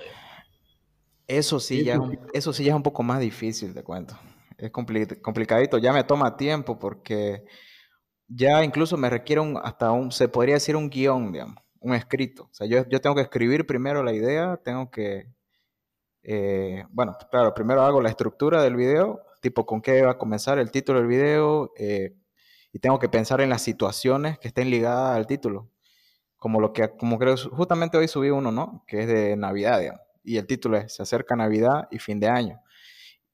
[1.27, 1.97] Eso sí, ya,
[2.33, 4.17] eso sí ya es un poco más difícil, te cuento.
[4.61, 7.45] Es complicadito, ya me toma tiempo porque
[8.27, 12.43] ya incluso me requiere un, hasta un, se podría decir un guion, digamos, un escrito.
[12.43, 15.27] O sea, yo, yo tengo que escribir primero la idea, tengo que,
[16.23, 20.59] eh, bueno, claro, primero hago la estructura del video, tipo con qué va a comenzar
[20.59, 22.15] el título del video, eh,
[22.71, 25.69] y tengo que pensar en las situaciones que estén ligadas al título.
[26.37, 28.83] Como lo que, como creo, justamente hoy subí uno, ¿no?
[28.87, 32.27] Que es de Navidad, digamos, y el título es Se acerca Navidad y fin de
[32.29, 32.61] año.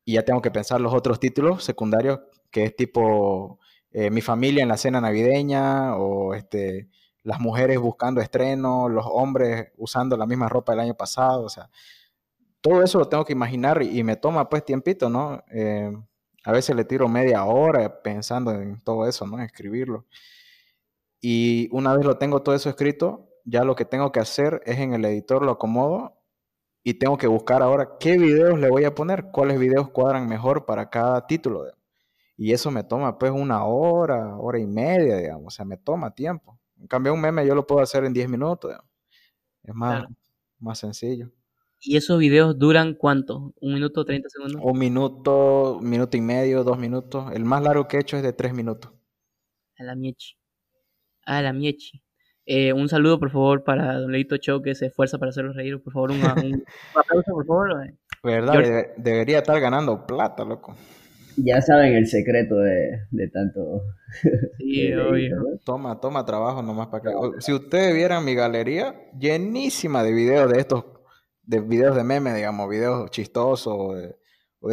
[0.07, 3.59] Y ya tengo que pensar los otros títulos secundarios, que es tipo
[3.91, 6.87] eh, mi familia en la cena navideña o este,
[7.23, 11.69] las mujeres buscando estreno, los hombres usando la misma ropa del año pasado, o sea,
[12.61, 15.43] todo eso lo tengo que imaginar y, me toma pues tiempito, ¿no?
[15.51, 15.91] Eh,
[16.45, 19.41] a veces le tiro media hora pensando en todo eso, ¿no?
[19.43, 20.05] Escribirlo.
[21.19, 24.79] Y una vez lo tengo todo eso escrito, ya lo que tengo que hacer es
[24.79, 26.16] en el editor lo acomodo
[26.87, 30.65] y tengo que buscar ahora qué videos le voy a poner, cuáles videos cuadran mejor
[30.65, 31.65] para cada título.
[32.37, 36.15] Y eso me toma pues una hora, hora y media, digamos, o sea, me toma
[36.15, 36.57] tiempo.
[36.79, 38.73] En cambio, un meme yo lo puedo hacer en 10 minutos,
[39.63, 40.05] es más,
[40.59, 41.29] más sencillo.
[41.81, 43.53] ¿Y esos videos duran cuánto?
[43.59, 44.61] ¿Un minuto, 30 segundos?
[44.63, 47.33] Un minuto, minuto y medio, dos minutos.
[47.33, 48.93] El más largo que he hecho es de tres minutos.
[49.77, 50.37] A la miechi.
[51.25, 52.01] A la miechi.
[52.49, 55.83] Eh, un saludo, por favor, para Don Leito Show, que se esfuerza para hacerlos reír.
[55.83, 56.21] Por favor, un,
[56.95, 57.93] aplauso, por favor.
[58.23, 60.73] Verdad, debería estar ganando plata, loco.
[61.35, 63.83] Ya saben el secreto de, de tanto.
[64.57, 65.59] Sí, obvio.
[65.65, 67.09] Toma, toma trabajo nomás para que.
[67.39, 70.85] Si ustedes vieran mi galería, llenísima de videos de estos,
[71.43, 74.15] de videos de memes, digamos, videos chistosos o de,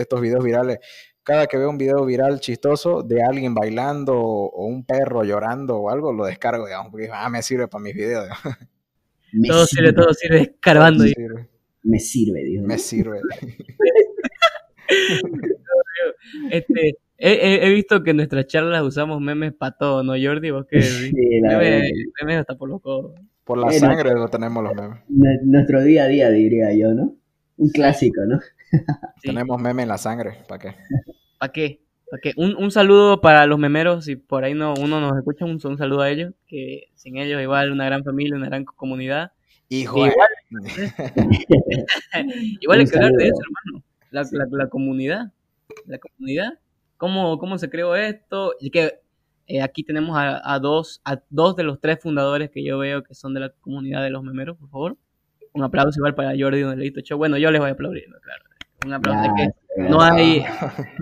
[0.00, 0.78] estos videos virales.
[1.24, 5.90] Cada que veo un video viral chistoso de alguien bailando o, un perro llorando o
[5.90, 8.28] algo, lo descargo, digamos, porque ah, me sirve para mis videos.
[9.48, 11.04] todo sirve, todo sirve, escarbando.
[11.82, 12.64] Me sirve, dijo.
[12.64, 13.20] Me sirve.
[16.50, 20.50] Este, he, visto que en nuestras charlas usamos memes para todo, ¿no, Jordi?
[20.50, 20.82] ¿Vos qué?
[20.82, 23.14] Sí, memes, hasta por los codos.
[23.44, 25.00] Por la sangre lo tenemos los memes.
[25.44, 27.16] Nuestro día a día, diría yo, ¿no?
[27.56, 28.40] Un clásico, ¿no?
[29.22, 30.76] Tenemos memes en la sangre, ¿para qué?
[31.38, 31.80] ¿Para qué?
[32.10, 32.32] ¿Para qué?
[32.36, 35.78] Un, un, saludo para los memeros, si por ahí no uno nos escucha, un, un
[35.78, 39.32] saludo a ellos, que sin ellos igual una gran familia, una gran comunidad.
[39.68, 40.06] Hijo.
[40.06, 40.28] Igual,
[42.60, 43.84] igual hay que hablar de eso, hermano.
[44.10, 45.32] La, la, la comunidad
[45.86, 46.58] la comunidad.
[46.96, 48.54] ¿Cómo, cómo se creó esto?
[48.60, 49.00] Y que
[49.46, 53.14] eh, aquí tenemos a, dos, a dos de los tres fundadores que yo veo que
[53.14, 54.98] son de la comunidad de los memeros, por favor.
[55.52, 57.18] Un aplauso igual para Jordi Donelito Show.
[57.18, 58.44] Bueno, yo les voy a aplaudir, claro.
[58.84, 59.34] Un aplauso.
[59.36, 59.48] que
[59.88, 60.44] no hay,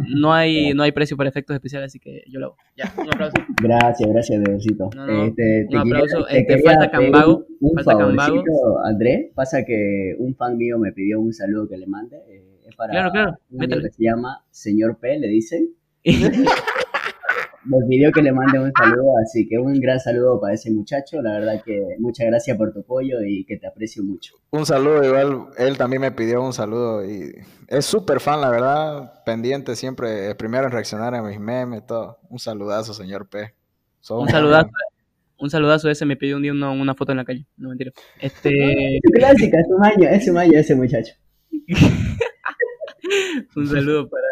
[0.09, 2.57] no hay, no hay precio para efectos especiales, así que yo lo hago.
[2.77, 3.35] Ya, un aplauso.
[3.61, 4.91] Gracias, gracias, Bebecito.
[5.27, 6.25] este, un aplauso.
[6.27, 7.45] Te, este, falta Cambago.
[7.61, 8.43] Un falta Cambago.
[8.85, 12.17] André, pasa que un fan mío me pidió un saludo que le mande.
[12.29, 13.39] Eh, para claro, claro.
[13.51, 15.69] un que se llama Señor P, le dicen.
[17.65, 21.23] Nos pidió que le mande un saludo, así que un gran saludo para ese muchacho.
[21.23, 24.35] La verdad que muchas gracias por tu apoyo y que te aprecio mucho.
[24.51, 27.33] Un saludo, igual él también me pidió un saludo y
[27.69, 32.19] es súper fan, la verdad, pendiente siempre, primero en reaccionar a mis memes, todo.
[32.29, 33.55] Un saludazo, señor P.
[34.11, 34.71] un saludazo.
[35.39, 37.93] Un saludazo ese me pidió un día una, foto en la calle, no mentira.
[38.21, 39.01] Este...
[39.13, 41.15] Clásica, es un año, es un año ese muchacho.
[43.57, 44.27] un saludo para,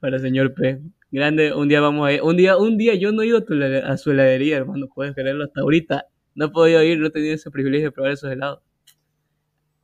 [0.00, 0.80] para señor P.
[1.12, 2.22] Grande, un día vamos a ir.
[2.22, 3.44] Un día, un día yo no he ido
[3.84, 6.06] a, su heladería, hermano, puedes creerlo hasta ahorita.
[6.34, 8.60] No he podido ir, no he tenido ese privilegio de probar esos helados.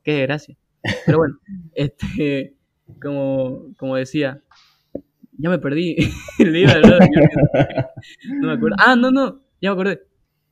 [0.03, 0.57] Qué desgracia.
[1.07, 1.39] Pero bueno,
[1.75, 2.55] este,
[3.01, 4.43] como, como decía,
[5.39, 5.97] Ya me perdí.
[6.39, 7.29] Le iba a hablar de Jordi.
[8.41, 8.77] No me acuerdo.
[8.81, 9.41] Ah, no, no.
[9.61, 10.03] Ya me acordé.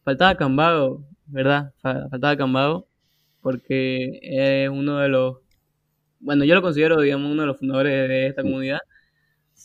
[0.04, 1.72] Faltaba Cambago, ¿verdad?
[1.78, 2.88] Fa- Faltaba Cambago.
[3.40, 5.38] Porque es uno de los.
[6.20, 8.80] Bueno, yo lo considero, digamos, uno de los fundadores de esta comunidad.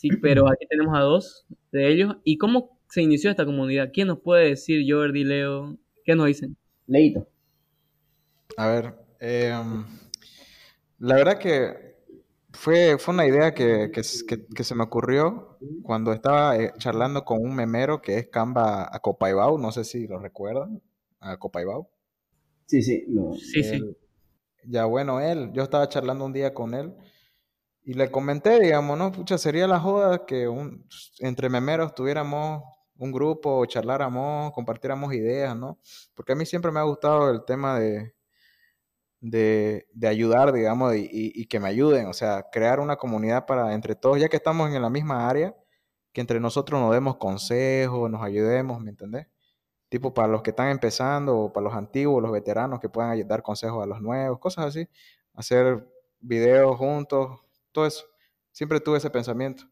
[0.02, 2.16] Sí, pero aquí tenemos a dos de ellos.
[2.24, 3.90] ¿Y cómo se inició esta comunidad?
[3.94, 5.78] ¿Quién nos puede decir, Jordi, Leo?
[6.04, 6.56] ¿Qué nos dicen?
[6.88, 7.28] Leito.
[8.56, 9.84] A ver, em,
[10.98, 11.94] la verdad que
[12.52, 16.72] fue, fue una idea que, que s- que- que se me ocurrió cuando estaba eh,
[16.78, 20.82] charlando con un memero que es Camba Acopaibao, no sé si lo recuerdan,
[21.20, 21.88] Acopaibao.
[22.66, 23.80] Sí, sí, lo, Sí, sí.
[24.64, 26.92] Ya bueno, él, yo estaba charlando un día con él
[27.84, 30.86] y le comenté, digamos, no, pucha, sería la joda que un,
[31.20, 32.62] entre memeros tuviéramos
[32.96, 35.78] un grupo, charláramos, compartiéramos ideas, ¿no?
[36.14, 38.14] Porque a mí siempre me ha gustado el tema de,
[39.20, 43.72] de, de ayudar, digamos, y, y- que me ayuden, o sea, crear una comunidad para
[43.74, 45.54] entre todos, ya que estamos en la misma área,
[46.12, 49.28] que entre nosotros nos demos consejos, nos ayudemos, ¿me entendés?
[49.90, 53.42] Tipo para los que están empezando o para los antiguos, los veteranos que puedan dar
[53.44, 54.88] consejos a los nuevos, cosas así,
[55.34, 55.88] hacer
[56.20, 57.41] videos juntos,
[57.72, 58.04] todo eso.
[58.52, 59.64] Siempre tuve ese pensamiento.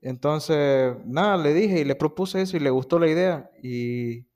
[0.00, 4.26] Entonces, nada, le dije y le propuse eso y le gustó la idea y,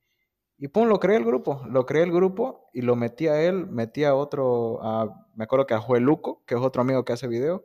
[0.58, 3.68] y pum, lo creé el grupo, lo creé el grupo y lo metí a él,
[3.68, 7.12] metí a otro, a- me acuerdo que a Joel Luco, que es otro amigo que
[7.12, 7.64] hace video.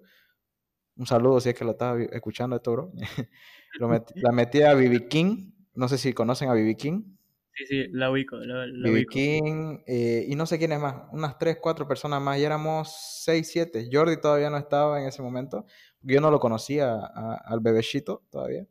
[0.96, 2.92] Un saludo si es que lo estaba escuchando esto, bro.
[3.80, 7.17] Lo met- la metí a BB King, no sé si conocen a BB King.
[7.58, 9.12] Sí, sí, la ubico, la, la BB ubico.
[9.12, 13.50] King eh, y no sé quiénes más, unas 3, 4 personas más, y éramos 6,
[13.52, 13.90] 7.
[13.92, 15.66] Jordi todavía no estaba en ese momento,
[16.02, 18.68] yo no lo conocía a- al bebecito todavía,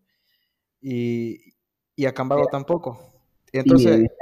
[0.80, 1.54] y,
[1.96, 3.00] y a Cambago tampoco.
[3.52, 4.14] Y entonces, tímido.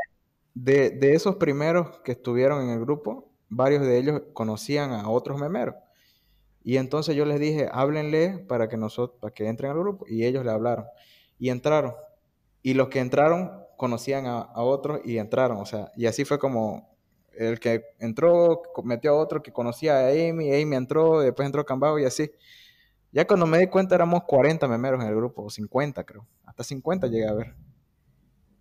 [0.54, 5.40] de, de esos primeros que estuvieron en el grupo, varios de ellos conocían a otros
[5.40, 5.76] memeros.
[6.62, 10.06] Y entonces yo les dije, háblenle para que nosotros, para que entren al grupo.
[10.08, 10.86] Y ellos le hablaron.
[11.38, 11.94] Y entraron.
[12.62, 15.58] Y los que entraron conocían a, a otros y entraron.
[15.58, 16.94] O sea, y así fue como
[17.36, 21.98] el que entró, metió a otro que conocía a Amy, Amy entró, después entró Cambago
[21.98, 22.30] y así.
[23.12, 26.26] Ya cuando me di cuenta éramos 40 memeros en el grupo, o 50 creo.
[26.44, 27.54] Hasta 50 llegué a ver.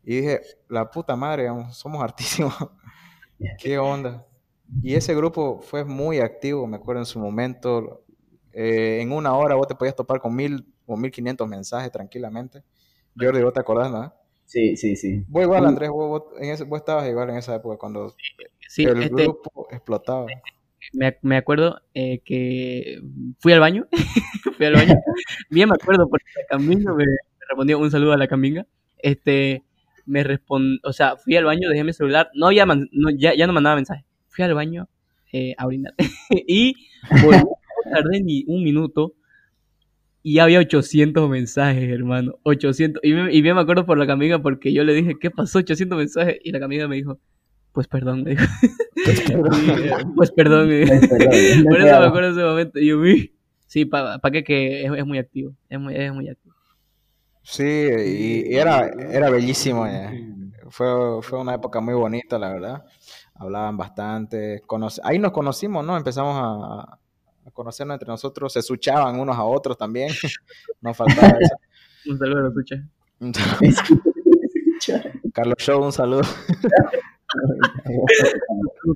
[0.04, 2.54] Y dije, la puta madre, vamos, somos hartísimos.
[3.60, 4.26] ¿Qué onda?
[4.82, 8.04] Y ese grupo fue muy activo, me acuerdo en su momento.
[8.52, 12.64] Eh, en una hora vos te podías topar con mil o mil quinientos mensajes tranquilamente.
[13.18, 14.14] Jordi, vos te acordás, ¿no?
[14.46, 15.24] Sí, sí, sí.
[15.28, 18.14] Vos igual, Andrés, vos, vos- en ese- vos estabas igual en esa época cuando
[18.68, 20.28] Sí, el este, grupo explotaba.
[20.94, 23.00] me, me acuerdo eh, que
[23.40, 23.88] fui al baño,
[24.58, 24.96] fui al baño,
[25.50, 27.16] bien me acuerdo porque la Cambinga me, me
[27.50, 28.66] respondió un saludo a la Cambinga,
[29.00, 29.64] este,
[30.06, 33.34] me respondió, o sea, fui al baño, dejé mi celular, no, ya, man- no, ya,
[33.36, 34.88] ya no mandaba mensajes, fui al baño
[35.32, 35.94] eh, a orinar
[36.48, 36.76] y
[37.24, 39.14] volví, no tardé ni un minuto
[40.24, 44.42] y había 800 mensajes, hermano, 800, y, me- y bien me acuerdo por la Cambinga
[44.42, 45.60] porque yo le dije, ¿qué pasó?
[45.60, 47.20] 800 mensajes, y la Cambinga me dijo,
[47.74, 48.44] pues perdón, me dijo,
[50.16, 50.94] pues perdón, me dijo.
[50.94, 52.80] Ay, perdón, no Por eso me acuerdo ese momento.
[52.80, 53.34] Y yo vi.
[53.68, 55.54] Sí, para qué que es, es muy activo.
[55.70, 56.54] Es muy, es muy activo.
[57.42, 59.86] Sí, y, y era, era bellísimo.
[59.88, 60.30] eh.
[60.70, 60.88] Fue,
[61.22, 62.84] fue una época muy bonita, la verdad.
[63.36, 64.62] Hablaban bastante.
[64.68, 65.98] conoce- Ahí nos conocimos, ¿no?
[65.98, 67.00] Empezamos a, a
[67.54, 68.54] conocernos entre nosotros.
[68.54, 70.10] Se escuchaban unos a otros también.
[70.82, 71.56] Nos faltaba eso.
[72.10, 72.82] Un saludo a los suchas.
[75.34, 76.24] Carlos Show, un saludo.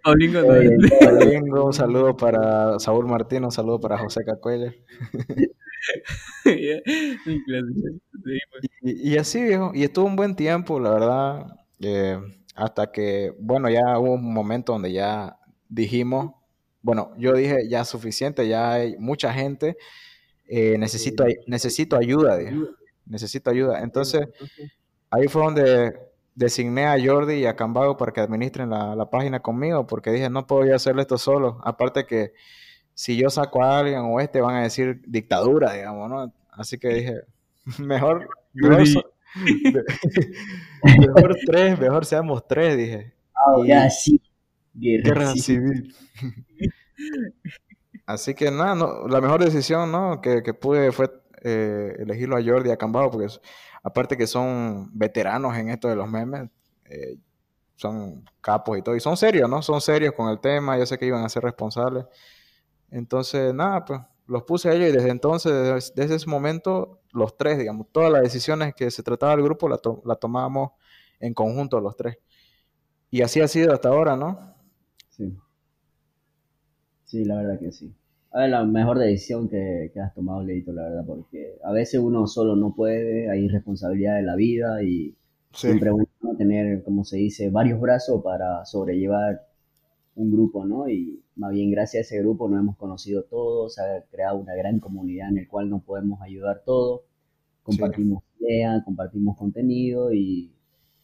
[0.04, 0.54] Paulingo, no.
[0.54, 0.70] Oye,
[1.02, 4.84] Domingo, un saludo para Saúl Martín, un saludo para José Cacueller.
[8.82, 9.72] Y así, viejo.
[9.74, 11.46] Y estuvo un buen tiempo, la verdad.
[11.80, 12.20] eh,
[12.56, 15.38] hasta que, bueno, ya hubo un momento donde ya
[15.70, 16.34] dijimos,
[16.82, 19.78] bueno, yo dije, ya suficiente, ya hay mucha gente.
[20.48, 22.56] eh, necesito, necesito ayuda, dije.
[23.06, 23.82] Necesito ayuda.
[23.84, 24.28] Entonces,
[25.10, 25.98] ahí fue donde
[26.36, 30.30] designé a Jordi y a Cambago para que administren la, la página conmigo, porque dije,
[30.30, 31.60] no puedo yo hacerlo esto solo.
[31.64, 32.34] Aparte que
[32.94, 36.34] si yo saco a alguien o este, van a decir dictadura, digamos, ¿no?
[36.52, 37.22] Así que dije,
[37.80, 39.12] mejor, mejor, so-
[40.84, 43.14] mejor tres, mejor seamos tres, dije.
[43.46, 44.22] Ahora sí.
[44.84, 45.44] Guerra, Guerra civil.
[45.46, 45.96] civil.
[48.06, 50.22] Así que nada, no, la mejor decisión ¿no?
[50.22, 51.12] que, que pude fue
[51.44, 53.28] eh, elegirlo a Jordi y a Cambao, porque
[53.84, 56.50] aparte que son veteranos en esto de los memes,
[56.86, 57.18] eh,
[57.76, 59.62] son capos y todo, y son serios, ¿no?
[59.62, 62.06] Son serios con el tema, yo sé que iban a ser responsables.
[62.92, 67.38] Entonces, nada, pues los puse a ellos y desde entonces, desde, desde ese momento, los
[67.38, 70.72] tres, digamos, todas las decisiones que se trataba del grupo la, to- la tomábamos
[71.20, 72.18] en conjunto los tres.
[73.12, 74.57] Y así ha sido hasta ahora, ¿no?
[75.18, 75.38] Sí.
[77.06, 77.94] Sí, la verdad que sí.
[78.32, 82.00] A ver, la mejor decisión que, que has tomado, Leito, la verdad, porque a veces
[82.02, 85.16] uno solo no puede, hay responsabilidad de la vida y
[85.54, 86.36] Sí, siempre uno ¿no?
[86.36, 89.48] tener, como se dice, varios brazos para sobrellevar
[90.16, 90.90] un grupo, ¿no?
[90.90, 94.56] Y más bien gracias a ese grupo nos hemos conocido todos, se ha creado una
[94.56, 97.02] gran comunidad en el cual nos podemos ayudar todos,
[97.70, 97.82] sí.
[97.82, 100.52] compartimos ideas, compartimos contenido y,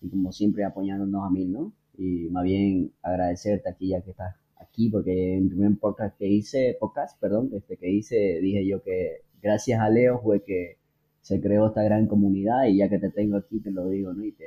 [0.02, 1.74] y como siempre apoyándonos a mil, ¿no?
[1.98, 6.28] Y más bien agradecerte aquí ya que estás aquí, porque en el primer podcast que
[6.28, 10.78] hice, podcast, perdón, este que hice, dije yo que gracias a Leo fue que
[11.22, 14.24] se creó esta gran comunidad y ya que te tengo aquí te lo digo, ¿no?
[14.24, 14.46] Y te,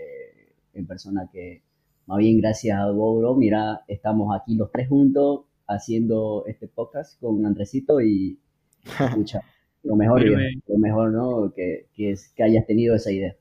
[0.74, 1.62] en persona que
[2.06, 7.20] más bien gracias a vos, bro, mira, estamos aquí los tres juntos haciendo este podcast
[7.20, 8.38] con Andresito y
[9.00, 9.40] escucha,
[9.82, 11.52] lo mejor, lo mejor, ¿no?
[11.54, 13.36] Que, que, es, que hayas tenido esa idea.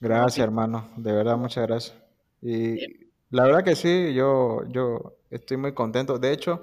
[0.00, 0.88] Gracias, hermano.
[0.96, 1.96] De verdad, muchas gracias.
[2.42, 3.03] Y
[3.34, 6.20] la verdad que sí, yo, yo estoy muy contento.
[6.20, 6.60] De hecho,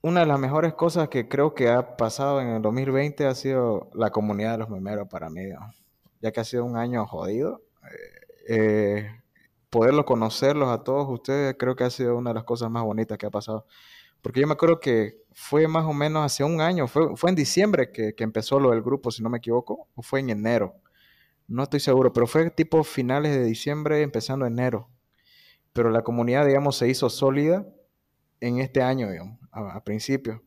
[0.00, 3.88] una de las mejores cosas que creo que ha pasado en el 2020 ha sido
[3.94, 5.42] la comunidad de los memeros para mí,
[6.20, 7.62] ya que ha sido un año jodido.
[8.48, 9.10] Eh, eh,
[9.70, 13.16] poderlo conocerlos a todos ustedes creo que ha sido una de las cosas más bonitas
[13.16, 13.64] que ha pasado.
[14.20, 17.36] Porque yo me acuerdo que fue más o menos hace un año, fue, fue en
[17.36, 20.74] diciembre que, que empezó lo del grupo, si no me equivoco, o fue en enero.
[21.46, 24.91] No estoy seguro, pero fue tipo finales de diciembre, empezando enero.
[25.72, 27.66] Pero la comunidad, digamos, se hizo sólida
[28.40, 30.42] en este año, digamos, a, a principio.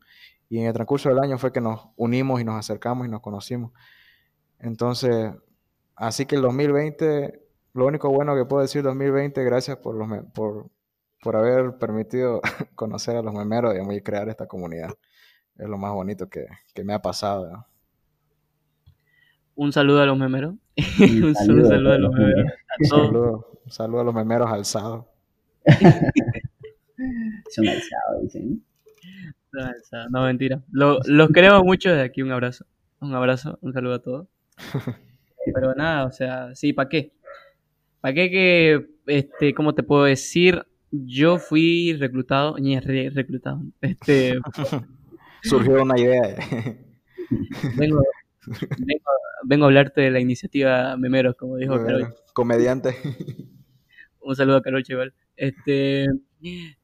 [0.49, 3.21] Y en el transcurso del año fue que nos unimos y nos acercamos y nos
[3.21, 3.71] conocimos.
[4.59, 5.33] Entonces,
[5.95, 7.41] así que el 2020,
[7.73, 10.69] lo único bueno que puedo decir 2020, gracias por, los, por,
[11.21, 12.41] por haber permitido
[12.75, 14.89] conocer a los memeros, digamos, y crear esta comunidad.
[15.57, 17.67] Es lo más bonito que, que me ha pasado, ¿no?
[19.55, 20.55] Un saludo a los memeros.
[20.99, 22.53] Un saludo a saludo a todos los memeros.
[22.77, 25.05] Un saludo, un saludo a los memeros alzados.
[27.51, 28.63] Son alzados, dicen.
[29.51, 30.61] No, esa- no, mentira.
[30.71, 32.21] Lo- los queremos mucho desde aquí.
[32.21, 32.65] Un abrazo.
[32.99, 33.57] Un abrazo.
[33.61, 34.27] Un saludo a todos.
[35.53, 37.13] Pero nada, o sea, sí, ¿para qué?
[38.01, 40.65] ¿Para qué que, este, cómo te puedo decir?
[40.91, 44.39] Yo fui reclutado, ni re- reclutado, este,
[45.43, 46.21] Surgió una idea.
[47.77, 48.01] vengo,
[48.47, 49.03] vengo,
[49.43, 52.15] vengo a hablarte de la iniciativa Memeros, como dijo Carol.
[52.33, 52.95] Comediante.
[54.21, 55.13] Un saludo a Carol Cheval.
[55.37, 56.05] Este,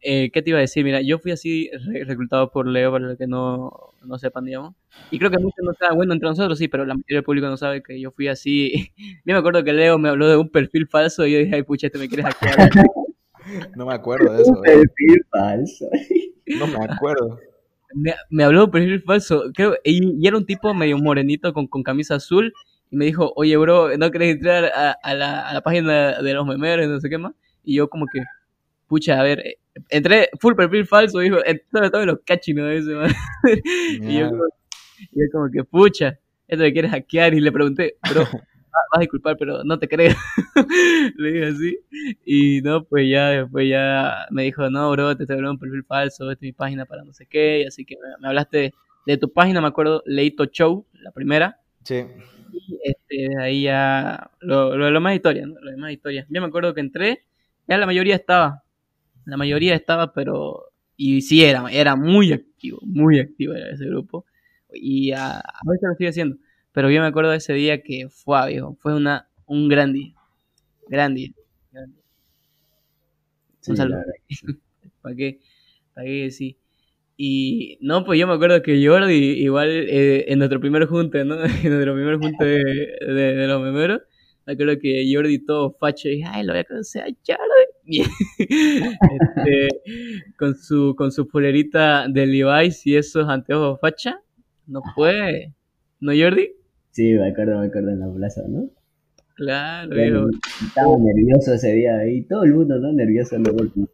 [0.02, 0.84] eh, ¿qué te iba a decir?
[0.84, 3.72] Mira, yo fui así re- reclutado por Leo, para los que no,
[4.04, 4.76] no sepan, digamos.
[5.10, 7.48] Y creo que muchos no saben, bueno, entre nosotros sí, pero la mayoría del público
[7.48, 8.92] no sabe que yo fui así.
[9.26, 11.64] Yo me acuerdo que Leo me habló de un perfil falso y yo dije, ay,
[11.64, 12.70] pucha, este me quieres hackear.
[13.76, 14.52] No me acuerdo de eso.
[14.52, 14.62] Un eh.
[14.64, 15.86] perfil falso.
[16.48, 17.40] No me acuerdo.
[17.94, 21.54] me, me habló de un perfil falso, creo, y, y era un tipo medio morenito
[21.54, 22.54] con, con camisa azul,
[22.90, 26.34] y me dijo, oye, bro, ¿no querés entrar a, a la, a la página de
[26.34, 27.34] los memeros, no sé qué más?
[27.64, 28.20] Y yo como que,
[28.92, 31.38] pucha, a ver, eh, entré full perfil falso, dijo,
[31.72, 33.10] todo, todos los cachinos de ese, man.
[34.02, 34.44] y, yo como,
[35.00, 38.98] y yo como que, pucha, esto me quieres hackear, y le pregunté, bro, va- vas
[38.98, 40.14] a disculpar, pero no te creo.
[41.16, 41.80] le dije así.
[42.26, 45.60] Y no, pues ya después ya me dijo, no, bro, te estoy hablando de un
[45.60, 47.62] perfil falso, esta es mi página para no sé qué.
[47.62, 48.74] Y así que me, me hablaste
[49.06, 51.62] de tu página, me acuerdo, Leito Show, la primera.
[51.86, 52.04] Sí.
[52.52, 55.56] Y este, ahí ya, lo, lo, lo más historia, ¿no?
[55.62, 56.26] Lo demás historia.
[56.30, 57.24] Yo me acuerdo que entré,
[57.70, 58.64] ya la mayoría estaba.
[59.26, 60.66] La mayoría estaba, pero.
[60.98, 64.26] Y sí, era, era muy activo, muy activo era ese grupo.
[64.74, 66.38] Y a, a veces lo sigue haciendo.
[66.72, 70.14] Pero yo me acuerdo de ese día que fue, viejo, fue una, un gran día.
[70.90, 71.32] Gran día.
[71.72, 72.04] gran día.
[73.60, 74.02] Sí, Un saludo.
[75.02, 75.40] ¿Para qué?
[75.94, 76.58] ¿Para qué sí?
[77.18, 79.14] Y no, pues yo me acuerdo que Jordi,
[79.44, 81.36] igual eh, en nuestro primer junte, ¿no?
[81.66, 82.66] En nuestro primer junte de,
[83.08, 84.02] de, de los memeros,
[84.46, 87.71] me acuerdo que Jordi todo facho dije, ay, lo voy a conocer a Jordi.
[88.38, 89.68] este,
[90.38, 94.22] con su con su polerita de Levi's y esos anteojos facha.
[94.68, 95.54] No puede.
[96.00, 96.52] ¿No, Jordi?
[96.92, 98.70] Sí, me acuerdo, me acuerdo en la plaza, ¿no?
[99.36, 100.28] Claro, viejo.
[100.66, 102.92] estaba nervioso ese día ahí, todo el mundo, ¿no?
[102.94, 103.86] Nervioso en los golpes.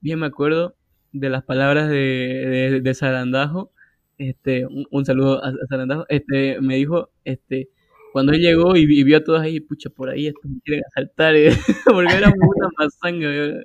[0.00, 0.76] Bien me acuerdo
[1.12, 3.72] de las palabras de, de, de Sarandajo.
[4.18, 6.04] Este, un, un saludo a, a Sarandajo.
[6.08, 7.68] Este, me dijo, este,
[8.14, 10.84] cuando él llegó y, y vio a todos ahí, pucha, por ahí estos me quieren
[10.86, 11.50] asaltar, eh,
[11.84, 13.64] porque éramos una mazanga, eh,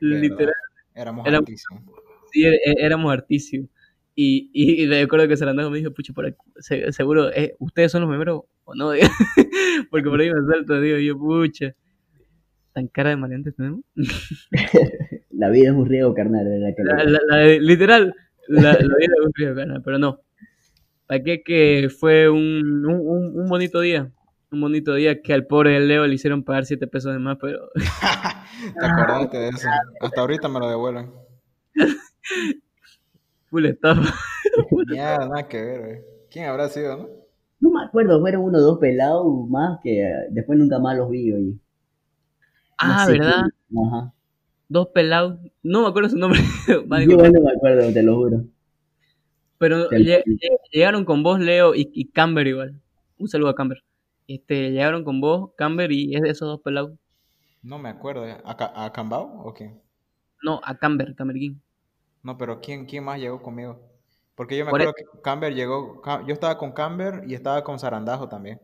[0.00, 0.54] literal,
[0.94, 1.82] Éramos Era- altísimos.
[2.32, 3.68] sí, é- é- éramos hartísimos.
[4.14, 7.56] Y, y, y me acuerdo que Sarandajo me dijo, pucha, por aquí, se- seguro, eh,
[7.58, 8.92] ¿ustedes son los memeros o no?
[9.90, 11.74] porque por ahí me asaltan, digo yo, pucha.
[12.72, 13.80] ¿Tan cara de maleantes tenemos?
[15.30, 16.46] La vida es un riego carnal,
[16.78, 18.14] La, la- la literal,
[18.46, 20.20] la, la vida de un río carnal, pero no.
[21.06, 23.21] ¿Para qué que fue un, un- un
[23.52, 24.10] bonito día?
[24.50, 27.68] Un bonito día que al pobre Leo le hicieron pagar 7 pesos de más, pero
[28.80, 29.68] ¿Te acordaste de eso?
[30.00, 31.10] Hasta ahorita me lo devuelven.
[33.50, 34.02] Full estafa.
[34.94, 35.98] Ya, nada que ver, güey.
[36.30, 37.08] ¿Quién habrá sido, no?
[37.60, 41.08] No me acuerdo, fueron uno o dos pelados más que eh, después nunca más los
[41.08, 41.52] vi, oye.
[41.52, 41.58] No
[42.78, 43.42] Ah, sé ¿verdad?
[43.70, 43.86] quién.
[43.86, 44.12] Ajá.
[44.68, 45.38] Dos pelados.
[45.62, 46.40] No me acuerdo su nombre.
[46.86, 48.44] Vale, Yo no me acuerdo, te lo juro.
[49.58, 49.88] Pero
[50.72, 52.81] llegaron con vos, Leo, y, y Camber igual.
[53.22, 53.84] Un saludo a Camber.
[54.26, 56.92] Este, llegaron con vos, Camber, y es de esos dos pelados.
[57.62, 58.26] No me acuerdo.
[58.26, 58.36] ¿eh?
[58.44, 59.80] ¿A, a Cambao o quién?
[60.42, 61.54] No, a Camber, Camber King.
[62.24, 63.80] No, pero ¿quién, quién más llegó conmigo?
[64.34, 66.02] Porque yo me Por e- acuerdo que Camber llegó.
[66.26, 68.60] Yo estaba con Camber y estaba con Sarandajo también.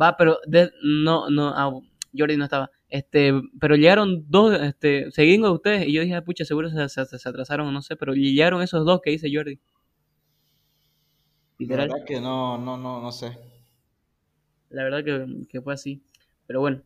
[0.00, 1.70] Va, pero de- no, no, ah,
[2.16, 2.70] Jordi no estaba.
[2.88, 6.88] Este, pero llegaron dos, este, seguían con ustedes, y yo dije, ah, pucha, seguro se,
[6.90, 9.58] se- se atrasaron, no sé, pero llegaron esos dos que dice Jordi.
[11.66, 11.88] La Literal.
[11.88, 13.36] verdad que no, no, no, no sé.
[14.70, 16.02] La verdad que, que fue así.
[16.46, 16.82] Pero bueno,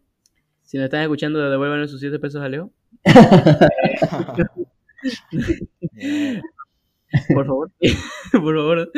[0.63, 2.73] si nos están escuchando, devuelvan sus 7 pesos a Leo,
[7.35, 7.71] por favor.
[8.33, 8.91] por favor.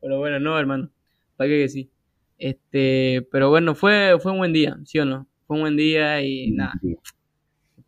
[0.00, 0.90] Pero bueno, no, hermano.
[1.36, 1.90] Para que que sí.
[2.38, 5.26] Este, pero bueno, fue, fue un buen día, ¿sí o no?
[5.46, 6.72] Fue un buen día y nada,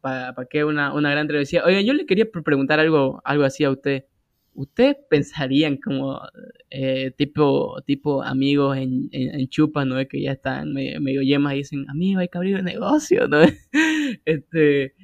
[0.01, 1.63] para qué una, una gran travesía.
[1.65, 4.05] Oigan, yo le quería pre- preguntar algo, algo así a usted.
[4.61, 6.21] ¿Ustedes pensarían como
[6.71, 9.97] eh, tipo, tipo amigos en, en, en chupas, ¿no?
[10.09, 13.39] Que ya están medio, yemas y dicen, amigo, hay que abrir un negocio, ¿no?
[14.25, 14.95] este,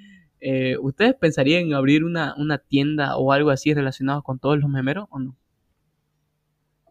[0.40, 4.68] eh, ¿Ustedes pensarían en abrir una, una tienda o algo así relacionado con todos los
[4.70, 5.36] memeros o no?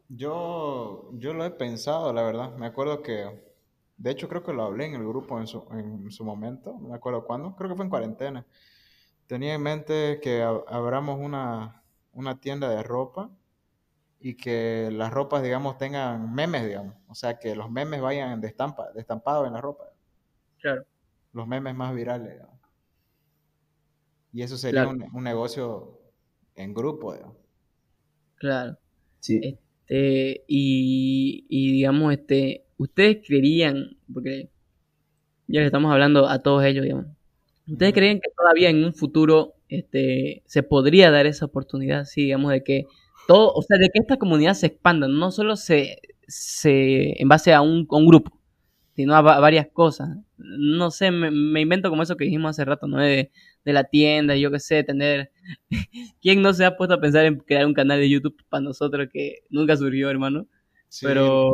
[0.08, 2.56] Yo, yo lo he pensado, la verdad.
[2.58, 3.42] Me acuerdo que,
[3.98, 6.76] de hecho, creo que lo hablé en el grupo en su, en su momento.
[6.80, 7.56] Me acuerdo cuándo.
[7.56, 8.46] Creo que fue en cuarentena.
[9.28, 11.84] Tenía en mente que ab- abramos una,
[12.16, 13.32] una tienda de ropa
[14.20, 16.96] y que las ropas, digamos, tengan memes, digamos.
[17.08, 19.86] O sea, que los memes vayan de estampa, de estampado en la ropa.
[20.60, 20.86] Claro,
[21.34, 22.60] Los memes más virales, digamos.
[24.32, 26.00] Y eso sería claro, un, un negocio
[26.56, 27.38] en grupo, digamos.
[28.36, 28.78] claro.
[29.20, 29.60] Sí.
[29.88, 34.50] Este, y, y digamos, este, ¿ustedes creerían, porque
[35.48, 37.08] ya le estamos hablando a todos ellos, digamos,
[37.68, 42.52] ¿ustedes creen que todavía en un futuro este, se podría dar esa oportunidad, sí, digamos,
[42.52, 42.86] de que
[43.28, 47.54] todo, o sea, de que esta comunidad se expanda, no solo se, se en base
[47.54, 48.40] a un, a un grupo,
[48.96, 50.10] sino a, va- a varias cosas?
[50.38, 52.98] No sé, me, me invento como eso que dijimos hace rato, ¿no?
[53.00, 53.32] De,
[53.66, 55.32] de la tienda, yo qué sé, tener...
[56.22, 59.08] ¿Quién no se ha puesto a pensar en crear un canal de YouTube para nosotros
[59.12, 60.48] que nunca surgió, hermano?
[60.90, 61.54] Sí, Pero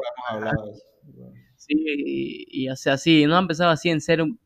[1.55, 4.39] sí, y, y, o sea, sí, no han empezado así en ser, un-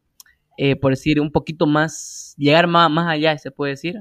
[0.57, 3.97] eh, por decir, un poquito más, llegar más, más allá, se puede decir.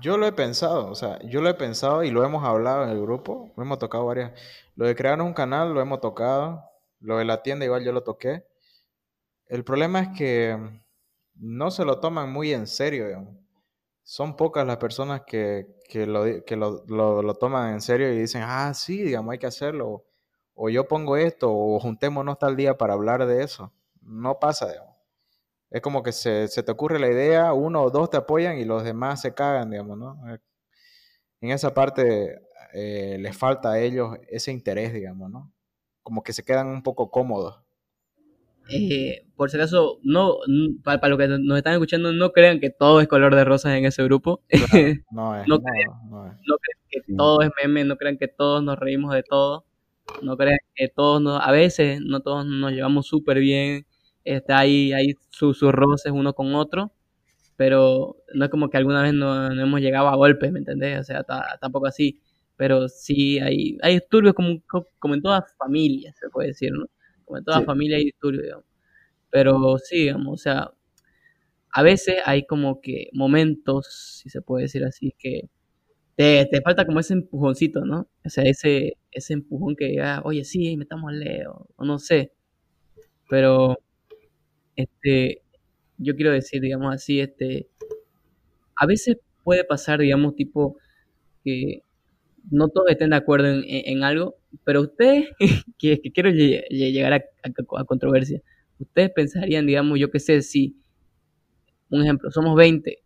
[0.00, 2.90] Yo lo he pensado, o sea, yo lo he pensado y lo hemos hablado en
[2.90, 4.32] el grupo, lo hemos tocado varias.
[4.76, 6.62] Lo de crear un canal lo hemos tocado,
[7.00, 8.44] lo de la tienda igual yo lo toqué.
[9.48, 10.56] El problema es que
[11.34, 13.34] no se lo toman muy en serio, digamos.
[14.04, 18.18] Son pocas las personas que, que, lo, que lo, lo- lo toman en serio y
[18.20, 20.04] dicen, ah, sí, digamos, hay que hacerlo.
[20.54, 23.72] O yo pongo esto, o juntémonos tal día para hablar de eso.
[24.06, 24.94] No pasa, digamos.
[25.70, 28.64] Es como que se, se te ocurre la idea, uno o dos te apoyan y
[28.64, 30.34] los demás se cagan, digamos, ¿no?
[30.34, 30.38] Eh,
[31.40, 32.40] En esa parte
[32.74, 35.52] eh, les falta a ellos ese interés, digamos, ¿no?
[36.02, 37.60] Como que se quedan un poco cómodos.
[38.68, 40.38] Eh, por si acaso, no,
[40.82, 43.74] para, para los que nos están escuchando, no crean que todo es color de rosas
[43.76, 44.42] en ese grupo.
[44.48, 44.68] Claro,
[45.10, 46.32] no es, No no, no es.
[46.46, 47.16] no crean que Sí.
[47.16, 49.66] todo es meme, no crean que todos nos reímos de todo,
[50.22, 53.86] no crean que todos nos, a veces no todos nos llevamos súper bien,
[54.26, 56.92] este, hay, hay sus, sus roces uno con otro,
[57.56, 61.00] pero no es como que alguna vez no, no hemos llegado a golpes, ¿me entendés?
[61.00, 62.20] O sea, ta- tampoco así,
[62.56, 64.60] pero sí hay, hay disturbios como,
[64.98, 66.86] como en todas familias, se puede decir, ¿no?
[67.24, 67.66] Como en todas Sí.
[67.66, 68.66] familias hay disturbios, digamos.
[69.30, 70.72] Pero sí, digamos, o sea,
[71.72, 75.48] a veces hay como que momentos, si se puede decir así, que
[76.16, 78.08] te, te falta como ese empujoncito, ¿no?
[78.24, 82.32] O sea, ese, ese empujón que diga, oye, sí, metamos Leo, o no sé.
[83.28, 83.78] Pero,
[84.76, 85.42] este,
[85.98, 87.68] yo quiero decir, digamos así, este,
[88.76, 90.76] a veces puede pasar, digamos, tipo,
[91.44, 91.82] que
[92.50, 95.30] no todos estén de acuerdo en, en- en algo, pero ustedes,
[95.78, 98.42] que, que quiero lle- lle- llegar a, a- a controversia,
[98.80, 100.76] ustedes pensarían, digamos, yo qué sé, si,
[101.90, 102.98] un ejemplo, somos 20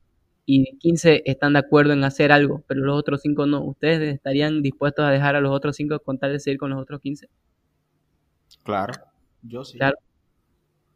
[0.47, 4.63] y 15 están de acuerdo en hacer algo, pero los otros 5 no, ¿ustedes estarían
[4.63, 7.29] dispuestos a dejar a los otros 5 con tal de seguir con los otros 15?
[8.65, 8.95] Claro,
[9.43, 9.77] yo sí.
[9.79, 9.97] Claro.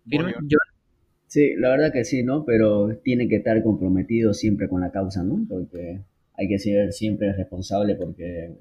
[0.06, 0.58] Yo,
[1.34, 2.44] Sí, la verdad que sí, ¿no?
[2.44, 5.44] Pero tiene que estar comprometido siempre con la causa, ¿no?
[5.48, 6.00] Porque
[6.34, 8.52] hay que ser siempre responsable porque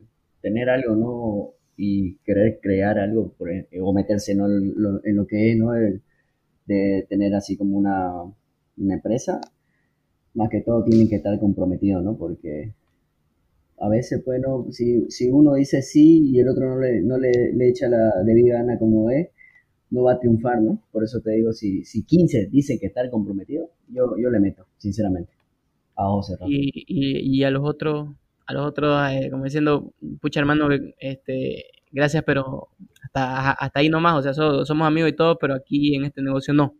[0.42, 1.52] tener algo, ¿no?
[1.78, 4.48] Y querer crear algo por- e, o meterse ¿no?
[4.48, 4.74] en,
[5.16, 5.72] lo, que es, ¿no?
[6.66, 8.24] De tener así como una,
[8.78, 9.40] empresa,
[10.34, 12.18] más que todo tienen que estar comprometidos, ¿no?
[12.18, 12.74] Porque
[13.78, 17.54] a veces, bueno, si, si uno dice sí y el otro no le, no le,
[17.54, 19.30] le echa la debida gana como es,
[19.94, 20.82] no va a triunfar, ¿no?
[20.92, 24.66] Por eso te digo, si, si 15 dicen que está comprometido, yo, yo le meto,
[24.78, 25.32] sinceramente,
[25.96, 26.50] a ojos cerrados.
[26.52, 28.10] Y, y, y a los otros,
[28.48, 30.70] a los otros, eh, como diciendo, pucha hermano,
[31.00, 32.70] este, gracias, pero
[33.04, 36.22] hasta, hasta ahí nomás, o sea, so- somos amigos y todo, pero aquí en este
[36.22, 36.76] negocio no,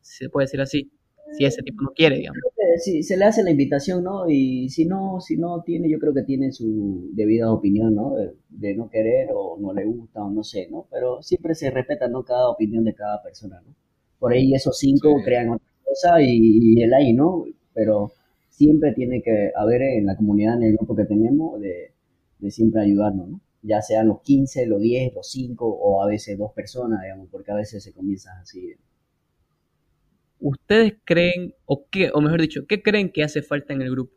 [0.00, 0.90] se puede decir así,
[1.32, 2.40] si ese tipo no quiere, digamos.
[2.78, 4.28] Sí, se le hace la invitación, ¿no?
[4.28, 8.14] Y si no, si no tiene, yo creo que tiene su debida opinión, ¿no?
[8.14, 10.86] De, de no querer o no le gusta o no sé, ¿no?
[10.90, 12.24] Pero siempre se respeta, ¿no?
[12.24, 13.74] Cada opinión de cada persona, ¿no?
[14.18, 15.24] Por ahí esos cinco Sí.
[15.24, 16.26] crean otra cosa y,
[16.78, 17.44] y él ahí, ¿no?
[17.74, 18.12] Pero
[18.48, 21.92] siempre tiene que haber en la comunidad, en el grupo que tenemos, de,
[22.38, 23.40] de siempre ayudarnos, ¿no?
[23.62, 27.50] Ya sean los 15, los 10, los 5 o a veces dos personas, digamos, porque
[27.52, 28.74] a veces se comienza así.
[30.44, 34.14] ¿Ustedes creen, o qué, o mejor dicho, qué creen que hace falta en el grupo?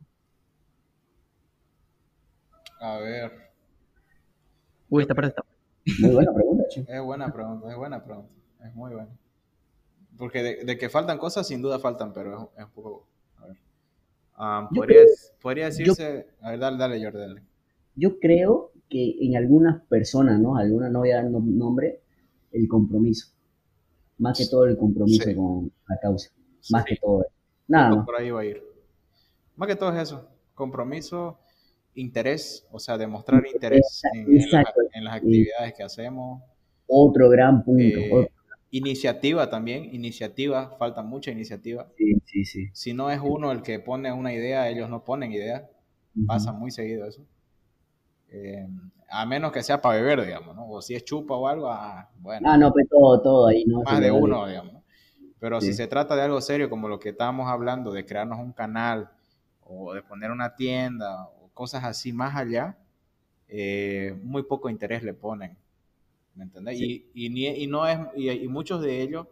[2.82, 3.32] A ver,
[4.90, 5.44] Uy, esta parte está...
[5.98, 6.82] Muy buena pregunta, che.
[6.88, 8.34] es buena pregunta, es buena pregunta,
[8.66, 9.10] es muy buena.
[10.18, 13.08] Porque de, de que faltan cosas, sin duda faltan, pero es, es un poco...
[13.38, 13.58] A ver.
[14.36, 15.08] Ah, Yo podría, creo-
[15.42, 16.28] podría decirse...
[16.42, 17.42] A ver, dale, dale, Jordi, dale.
[17.96, 20.56] Yo creo que en algunas personas, ¿no?
[20.58, 22.00] Algunas no voy a dar nom- nombre,
[22.54, 23.28] el compromiso.
[24.18, 25.36] Más que todo el compromiso Sí.
[25.36, 26.30] con la causa.
[26.72, 26.94] Más Sí.
[26.96, 27.32] que todo eso.
[27.68, 28.06] Nada más.
[28.06, 28.64] por ahí va a ir.
[29.56, 31.40] Más que todo es eso, compromiso,
[31.96, 36.44] interés, o sea, demostrar interés en, en las, en las actividades que hacemos.
[36.88, 37.84] Otro gran punto.
[37.84, 38.32] Eh, otro-
[38.72, 41.90] iniciativa también, iniciativa, falta mucha iniciativa.
[41.98, 42.68] Sí, sí, sí.
[42.74, 45.70] Si no es uno el que pone una idea, ellos no ponen idea,
[46.16, 46.26] Ujú.
[46.28, 47.26] pasa muy seguido eso.
[48.30, 48.68] Eh,
[49.10, 50.70] a menos que sea para beber, digamos, ¿no?
[50.70, 53.82] O si es chupa o algo, ah, bueno, Ah, no, pues todo, todo ahí, ¿no?
[53.84, 54.74] más de uno, digamos.
[54.74, 54.84] ¿no?
[55.40, 58.54] Pero si se trata de algo serio, como lo que estábamos hablando, de crearnos un
[58.54, 59.12] canal
[59.64, 62.78] o de poner una tienda o cosas así más allá,
[63.48, 65.56] eh, muy poco interés le ponen.
[66.36, 66.78] ¿Me entendés?
[66.78, 67.10] Sí.
[67.14, 69.28] Y, y, no es, y, y muchos de ellos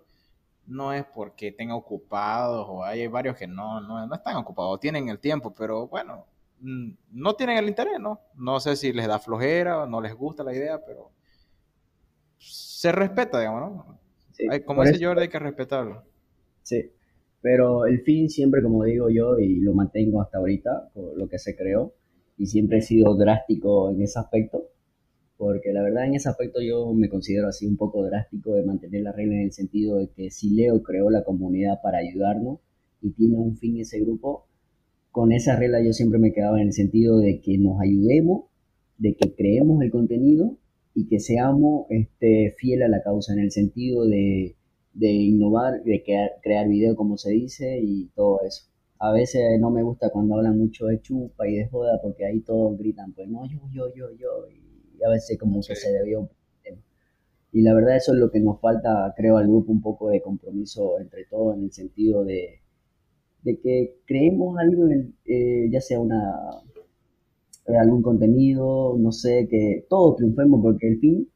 [0.68, 5.10] no es porque estén ocupados o hay varios que no, no, no están ocupados, tienen
[5.10, 6.26] el tiempo, pero bueno,
[6.60, 8.20] no tienen el interés, ¿no?
[8.36, 11.12] No sé si les da flojera o no les gusta la idea, pero
[12.38, 14.00] se respeta, digamos, ¿no?
[14.32, 14.46] Sí.
[14.66, 16.04] Como dice Jordi, hay que respetarlo.
[16.62, 16.92] Sí,
[17.42, 21.56] pero el fin siempre, como digo yo, y lo mantengo hasta ahorita, lo que se
[21.56, 21.94] creó,
[22.38, 24.70] y siempre he sido drástico en ese aspecto,
[25.38, 29.04] porque la verdad en ese aspecto yo me considero así un poco drástico de mantener
[29.04, 32.60] la regla en el sentido de que si Leo creó la comunidad para ayudarnos
[33.02, 34.48] y tiene un fin ese grupo,
[35.16, 38.48] con esa regla yo siempre me quedaba en el sentido de que nos ayudemos,
[38.98, 40.58] de que creemos el contenido
[40.94, 44.58] y que seamos este, fieles a la causa, en el sentido de,
[44.92, 48.66] de innovar, de crear, crear video como se dice y todo eso.
[49.00, 52.42] A veces no me gusta cuando hablan mucho de chupa y de joda porque ahí
[52.42, 56.30] todos gritan, pues no, yo, yo, yo, yo, y a veces como que se debió.
[57.54, 60.22] Y la verdad eso es lo que nos falta, creo, al grupo, un poco de
[60.22, 62.65] compromiso entre todos en el sentido de,
[63.46, 66.20] de que creemos algo, en el- eh, ya sea una
[67.68, 71.30] eh, algún contenido, no sé, que todos triunfemos, porque el fin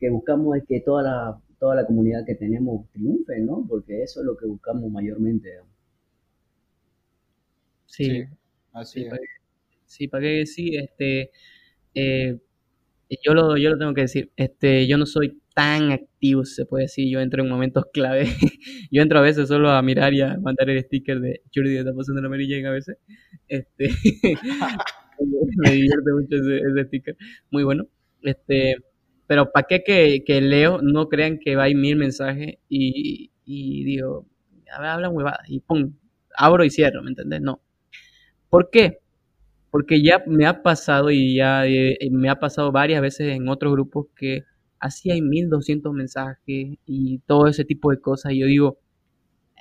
[0.00, 3.66] que buscamos es que toda la, toda la comunidad que tenemos triunfe, ¿no?
[3.68, 5.50] Porque eso es lo que buscamos mayormente.
[7.86, 8.24] Sí, Sí,
[8.72, 9.14] así sí, es.
[9.14, 9.26] para qué,
[9.86, 11.30] sí, para qué decir, este,
[11.94, 12.40] eh,
[13.24, 16.66] yo lo, yo lo tengo que decir, este, yo no soy tan activo, si se
[16.66, 18.26] puede decir, yo entro en momentos clave,
[18.90, 21.94] yo entro a veces solo a mirar y a mandar el sticker de Jordi está
[21.94, 22.98] pasando la Mary Jane a veces,
[23.48, 23.88] este,
[25.58, 27.16] me divierte mucho ese, ese sticker,
[27.50, 27.86] muy bueno,
[28.22, 28.76] este,
[29.26, 33.30] pero para qué que, que leo, no crean que va a ir mil mensajes y,
[33.44, 34.26] y digo,
[34.72, 35.94] a ver, hablan huevadas y pum,
[36.36, 37.40] abro y cierro, ¿me entendés?
[37.40, 37.60] No.
[38.50, 38.98] ¿Por qué?
[39.70, 43.72] Porque ya me ha pasado y ya eh, me ha pasado varias veces en otros
[43.72, 44.44] grupos que
[44.84, 48.32] así hay 1200 mensajes y todo ese tipo de cosas.
[48.32, 48.78] Y yo digo,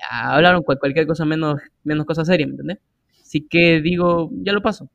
[0.09, 2.80] hablaron cual- cualquier cosa menos, menos cosa seria, ¿me entendés?
[3.21, 4.89] Así que digo, ya lo paso.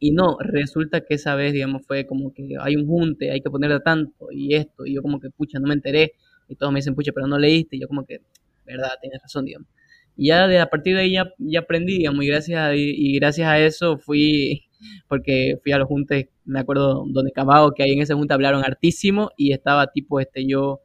[0.00, 3.50] Y no, resulta que esa vez, digamos, fue como que hay un junte, hay que
[3.50, 4.86] ponerle tanto y esto.
[4.86, 6.12] Y yo como que, pucha, no me enteré.
[6.48, 7.76] Y todos me dicen, pucha, pero no leíste.
[7.76, 8.20] Y yo como que,
[8.66, 9.68] verdad, tienes razón, digamos.
[10.16, 13.58] Y ya de, a partir de ahí ya, aprendí, digamos, gracias, a, y gracias a
[13.60, 14.67] eso fui,
[15.08, 18.64] porque fui a los juntes, me acuerdo donde Camado, que ahí en ese junte hablaron
[18.64, 20.80] hartísimo y estaba tipo, este, yo,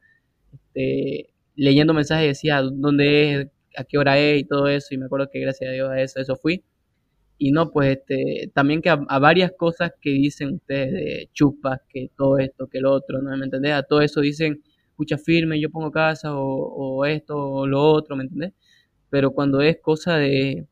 [0.53, 5.05] este, leyendo mensajes decía dónde es, a qué hora es y todo eso, y me
[5.05, 6.63] acuerdo que gracias a Dios a eso, eso fui.
[7.37, 12.09] Y no, pues este, también que a, varias cosas que dicen ustedes de chupas, que
[12.15, 13.73] todo esto, que lo otro, ¿no me entendés?
[13.73, 18.23] A todo eso dicen, escucha firme, yo pongo casa, o, esto, o lo otro, ¿me
[18.23, 18.53] entendés?
[19.09, 20.67] Pero cuando es cosa de,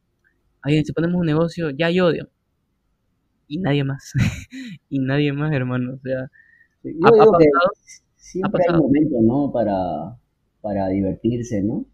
[0.61, 2.29] ahí si ponemos un negocio, ya yo odio.
[3.55, 4.13] Y nadie más.
[4.89, 5.95] y nadie más, hermano.
[5.95, 6.29] O sea,
[6.83, 7.71] Yo ha, ha digo que pasado,
[8.41, 8.77] ha siempre hay pasado.
[8.77, 9.51] momentos, ¿no?
[9.53, 10.17] Para,
[10.61, 11.85] para divertirse, ¿no?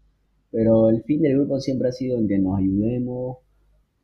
[0.52, 3.38] Pero el fin del grupo siempre ha sido en que nos ayudemos,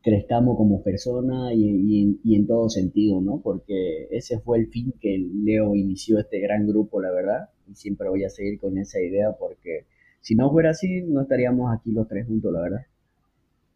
[0.02, 3.40] crezcamos como personas y, y en, y en todo sentido, ¿no?
[3.42, 8.08] Porque ese fue el fin que Leo inició este gran grupo, la verdad, y siempre
[8.10, 9.86] voy a seguir con esa idea porque
[10.20, 12.86] si no fuera así, no estaríamos aquí los tres juntos, la verdad.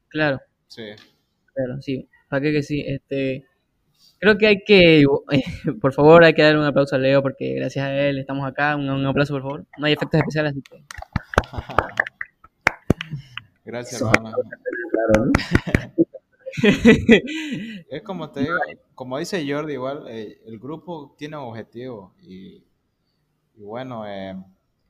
[0.09, 0.83] Claro, Sí.
[1.55, 2.09] claro, sí.
[2.29, 2.83] ¿Para qué que sí?
[2.87, 3.45] Este,
[4.19, 5.05] creo que hay que,
[5.81, 8.77] por favor, hay que dar un aplauso a Leo porque gracias a él estamos acá.
[8.77, 9.67] Un, un aplauso, por favor.
[9.79, 10.85] No hay efectos especiales, así que.
[13.65, 14.33] Gracias, hermano.
[14.91, 15.33] claro, ¿no?
[17.91, 18.57] Es como te digo,
[18.95, 22.65] como dice Jordi, igual eh, el grupo tiene objetivos y,
[23.57, 24.37] y bueno, eh,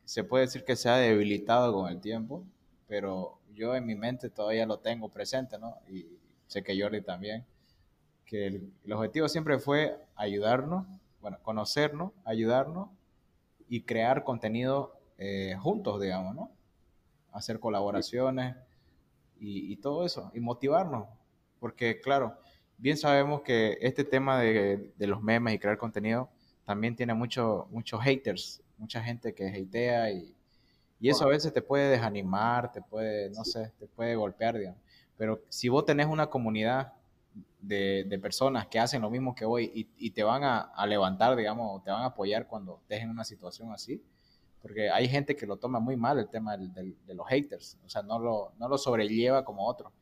[0.05, 2.45] se puede decir que se ha debilitado con el tiempo,
[2.87, 5.77] pero yo en mi mente todavía lo tengo presente, ¿no?
[5.89, 6.07] Y
[6.47, 7.45] sé que Jordi también,
[8.29, 10.87] que el, el objetivo siempre fue ayudarnos,
[11.21, 12.91] bueno, conocernos, ayudarnos
[13.69, 16.51] y crear contenido eh, juntos, digamos, ¿no?
[17.33, 18.55] Hacer colaboraciones
[19.41, 21.07] y, y todo eso, y motivarnos,
[21.59, 22.37] porque claro,
[22.77, 26.29] bien sabemos que este tema de, de los memes y crear contenido
[26.67, 30.35] también tiene mucho, muchos haters, mucha gente que hatea y,
[31.01, 34.81] y eso a veces te puede desanimar, te puede, no sé, te puede golpear, digamos.
[35.17, 36.93] Pero si vos tenés una comunidad
[37.61, 40.87] de, de personas que hacen lo mismo que vos y, y te van a, a
[40.87, 44.03] levantar, digamos, te van a apoyar cuando estés en una situación así,
[44.63, 47.79] porque hay gente que lo toma muy mal el tema del- del- de los haters,
[47.85, 49.93] o sea, no lo, no lo sobrelleva como otro.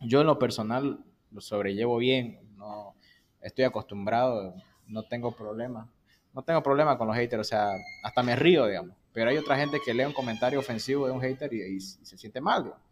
[0.00, 2.94] Yo en lo personal lo sobrellevo bien, no
[3.40, 4.54] estoy acostumbrado,
[4.86, 5.88] no tengo problema.
[6.32, 7.70] No tengo problema con los haters, o sea,
[8.04, 8.96] hasta me río, digamos.
[9.12, 11.80] Pero hay otra gente que lee un comentario ofensivo de un hater y, y- y
[11.80, 12.84] se siente mal, digamos.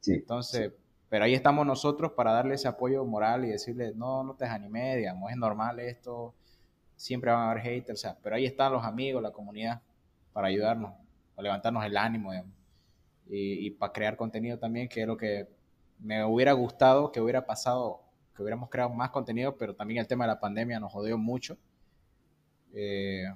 [0.00, 0.12] Sí.
[0.14, 0.72] Entonces,
[1.14, 4.96] pero ahí estamos nosotros para darle ese apoyo moral y decirle, no, no te desanimes,
[4.96, 6.34] digamos, es normal esto,
[6.96, 9.80] siempre van a haber haters, pero ahí están los amigos, la comunidad,
[10.32, 10.92] para ayudarnos,
[11.36, 12.32] para levantarnos el ánimo,
[13.28, 15.46] y, para crear contenido también, que es lo que
[16.00, 18.00] me hubiera gustado que hubiera pasado,
[18.34, 21.56] que hubiéramos creado más contenido, pero también el tema de la pandemia nos jodió mucho.
[22.72, 23.26] Eh,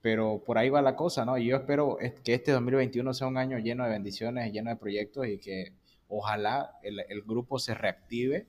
[0.00, 1.38] pero por ahí va la cosa, ¿no?
[1.38, 4.76] Y yo espero es- que este 2021 sea un año lleno de bendiciones, lleno de
[4.76, 5.72] proyectos y que
[6.12, 8.46] ojalá el, el grupo se reactive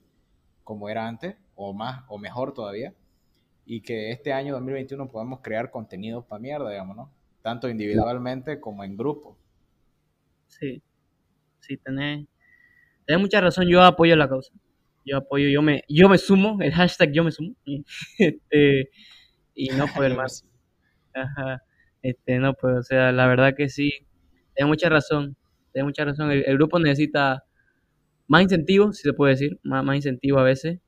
[0.64, 2.94] como era antes, o más, o mejor todavía,
[3.66, 7.12] y que este año 2021 podamos crear contenido para mierda, digamos, ¿no?
[7.42, 9.38] Tanto individualmente como en grupo.
[10.48, 10.82] Sí,
[11.60, 12.26] sí, tenés,
[13.06, 13.68] tenés mucha razón.
[13.68, 14.54] Yo apoyo la causa.
[15.06, 17.56] Yo apoyo, yo me, yo me sumo, el hashtag yo me sumo.
[18.20, 18.90] Este,
[19.54, 20.46] y no poder más.
[21.14, 21.62] Ajá.
[22.02, 23.92] Este, no, pues, o sea, la verdad que sí,
[24.56, 25.36] tenés mucha razón,
[25.74, 26.32] tenés mucha razón.
[26.32, 27.44] El, el grupo necesita
[28.28, 30.80] más incentivos, si se puede decir, más, más incentivo a veces,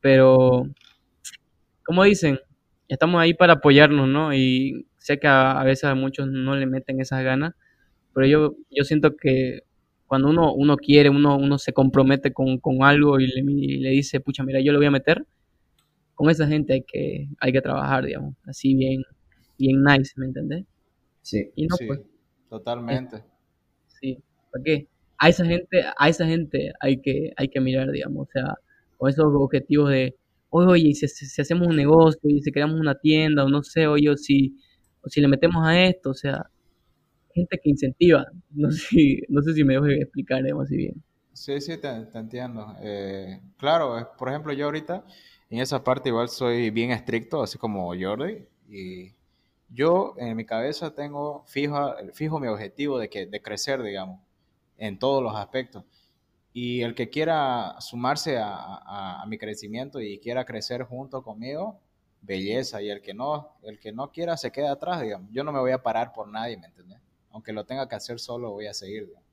[0.00, 0.68] pero,
[1.84, 2.38] como dicen,
[2.88, 4.34] estamos ahí para apoyarnos, ¿no?
[4.34, 7.54] Y sé que a, a veces a muchos no le meten esas ganas,
[8.14, 9.62] pero yo, yo siento que
[10.06, 13.90] cuando uno, uno quiere, uno, uno se compromete con, con algo y le, y le
[13.90, 15.26] dice, pucha, mira, yo lo voy a meter,
[16.14, 19.02] con esa gente hay que, hay que trabajar, digamos, así bien,
[19.58, 20.64] bien nice, ¿me entendés?
[21.22, 21.50] Sí.
[21.56, 22.00] Y no, Sí, pues,
[22.48, 23.24] totalmente.
[23.88, 24.22] sí,
[24.52, 24.88] ¿para qué?
[25.18, 28.54] A esa gente, a esa gente hay que, hay que mirar, digamos, o sea,
[28.96, 30.16] con esos objetivos de,
[30.50, 34.10] oye, oye, si, hacemos un negocio y si creamos una tienda, o no sé, oye,
[34.10, 34.56] o si,
[35.02, 36.50] o si le metemos a esto, o sea,
[37.34, 41.02] gente que incentiva, no sé si, no sé si me dejo explicar, así bien.
[41.32, 42.76] Sí, sí, te, entiendo.
[42.80, 45.04] Eh, claro, por ejemplo, yo ahorita
[45.50, 49.14] en esa parte igual soy bien estricto, así como Jordi, y
[49.68, 54.20] yo en mi cabeza tengo fijo, fijo mi objetivo de, que, de crecer, digamos,
[54.78, 55.84] en todos los aspectos.
[56.52, 61.80] Y el que quiera sumarse a, a- a mi crecimiento y quiera crecer junto conmigo,
[62.22, 62.82] belleza.
[62.82, 65.30] Y el que no, el que no quiera se queda atrás, digamos.
[65.32, 67.00] Yo no me voy a parar por nadie, ¿me entiendes?
[67.32, 69.28] Aunque lo tenga que hacer solo, voy a seguir, digamos.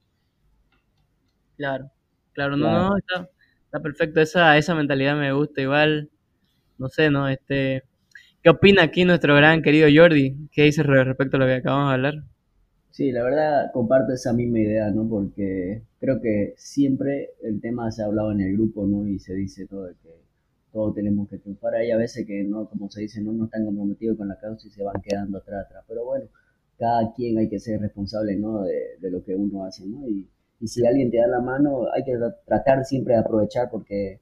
[1.58, 1.92] Claro,
[2.34, 2.90] claro, no, Claro.
[2.90, 3.30] no, está,
[3.66, 6.10] está perfecto, esa, esa mentalidad me gusta, igual,
[6.78, 7.28] no sé, ¿no?
[7.30, 7.84] Este,
[8.44, 10.50] ¿qué opina aquí nuestro gran querido Jordi?
[10.52, 12.16] ¿Qué dice re- respecto a lo que acabamos de hablar?
[12.92, 15.08] Sí, la verdad comparto esa misma idea, ¿no?
[15.08, 19.08] Porque creo que siempre el tema se ha hablado en el grupo, ¿no?
[19.08, 20.14] Y se dice todo de que
[20.74, 21.76] todos tenemos que triunfar.
[21.76, 24.68] Hay a veces que no, como se dice, no, no están comprometidos con la causa
[24.68, 25.86] y se van quedando atrás, atrás.
[25.88, 26.26] Pero bueno,
[26.78, 28.64] cada quien hay que ser responsable, ¿no?
[28.64, 30.08] De, lo que uno hace, ¿no?
[30.08, 30.30] Y,
[30.60, 34.20] y si alguien te da la mano, hay que tra- tratar siempre de aprovechar porque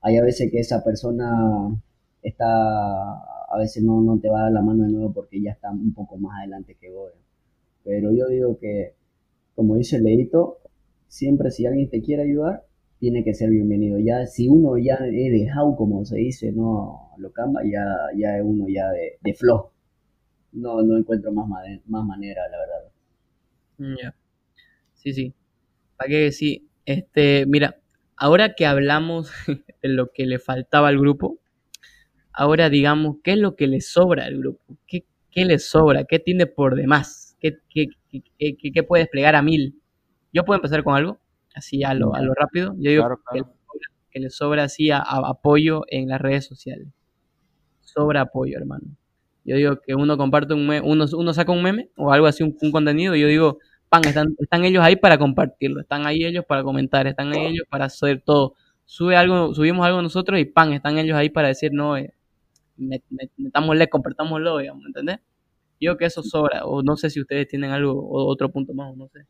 [0.00, 1.28] hay a veces que esa persona
[2.22, 5.52] está, a veces no, no te va a dar la mano de nuevo porque ya
[5.52, 7.12] está un poco más adelante que vos.
[7.84, 8.94] Pero yo digo que,
[9.54, 10.58] como dice Leito,
[11.08, 12.64] siempre si alguien te quiere ayudar,
[12.98, 13.98] tiene que ser bienvenido.
[13.98, 17.84] Ya, si uno ya es dejado, como se dice, no lo camba, ya,
[18.16, 19.36] ya es uno ya de, de.
[20.52, 21.48] No, no encuentro más,
[21.86, 22.92] más manera, la verdad.
[23.78, 24.14] Mm, ya.
[24.94, 25.34] Sí, sí.
[25.96, 26.68] ¿Para qué sí?
[26.86, 27.80] Este, mira,
[28.16, 29.32] ahora que hablamos
[29.82, 31.40] de lo que le faltaba al grupo,
[32.32, 34.78] ahora digamos, ¿qué es lo que le sobra al grupo?
[34.86, 36.04] ¿Qué, qué le sobra?
[36.04, 37.31] ¿Qué tiene por demás?
[37.42, 37.88] ¿Qué, qué,
[38.38, 39.74] qué, qué puede desplegar a mil?
[40.32, 41.18] Yo puedo empezar con algo
[41.54, 42.74] así a lo, a lo rápido.
[42.78, 43.20] Yo digo
[44.10, 46.88] Que, le sobra así a, apoyo en las redes sociales.
[47.80, 48.84] Sobra apoyo, hermano.
[49.44, 52.44] Yo digo que uno comparte un meme, uno, uno saca un meme o algo así,
[52.44, 56.44] un, contenido, y yo digo, pan, están, están ellos ahí para compartirlo, están ahí ellos
[56.46, 58.54] para comentar, están ahí ellos para hacer todo.
[58.84, 62.14] Sube algo, subimos algo nosotros y pan, están ellos ahí para decir, no, eh,
[63.36, 65.18] metámosle, compartámoslo, digamos, ¿entendés?
[65.82, 68.96] Yo que eso sobra, o no sé si ustedes tienen algo, o otro punto más,
[68.96, 69.26] no sé.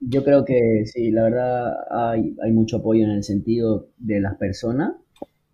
[0.00, 4.36] Yo creo que sí, la verdad hay, hay mucho apoyo en el sentido de las
[4.36, 4.92] personas.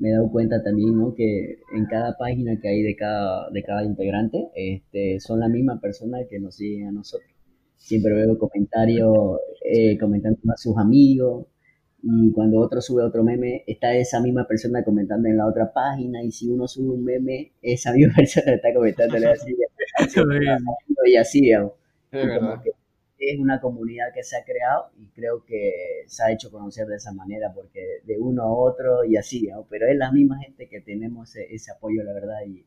[0.00, 1.14] Me he dado cuenta también ¿no?
[1.14, 5.80] que en cada página que hay de cada, de cada integrante este, son la misma
[5.80, 7.30] persona que nos siguen a nosotros.
[7.76, 11.46] Siempre veo comentarios eh, comentando a sus amigos
[12.02, 16.22] y cuando otro sube otro meme está esa misma persona comentando en la otra página
[16.22, 19.56] y si uno sube un meme esa misma persona está comentando así,
[21.06, 21.70] y así, Es
[22.10, 22.62] verdad.
[23.18, 26.96] es una comunidad que se ha creado y creo que se ha hecho conocer de
[26.96, 30.80] esa manera, porque de uno a otro y así, pero es la misma gente que
[30.80, 32.64] tenemos ese, apoyo, la verdad, y,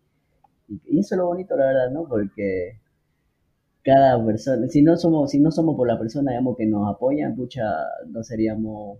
[0.67, 2.07] y, eso es lo bonito, la verdad, ¿no?
[2.07, 2.79] Porque
[3.83, 7.33] cada persona, si no somos, si no somos por la persona, digamos, que nos apoya,
[7.35, 7.63] pucha,
[8.07, 8.99] no seríamos,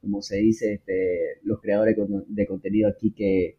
[0.00, 1.96] como se dice, este, los creadores
[2.28, 3.56] de contenido aquí que,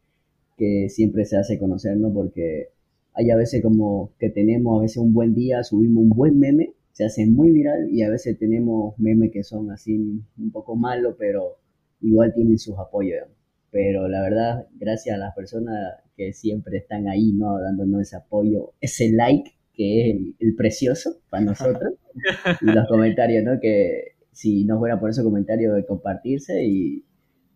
[0.58, 2.14] que siempre se hace conocer, ¿no?
[2.14, 2.70] Porque
[3.14, 6.74] hay a veces como que tenemos a veces un buen día, subimos un buen meme
[6.94, 9.96] se hace muy viral y a veces tenemos memes que son así
[10.38, 11.58] un poco malos, pero
[12.02, 13.28] igual tienen sus apoyos.
[13.72, 17.60] Pero la verdad, gracias a las personas que siempre están ahí, ¿no?
[17.60, 21.94] Dándonos ese apoyo, ese like que es el, precioso para nosotros.
[22.62, 23.60] y los comentarios, ¿no?
[23.62, 27.04] Que si no fuera por ese comentario de compartirse y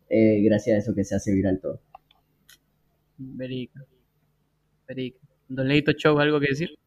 [0.09, 1.81] eh, gracias a eso que se hace viral todo.
[3.17, 3.79] Verico.
[4.87, 5.19] Verico.
[5.47, 6.77] Don Leito Show, ¿algo que decir?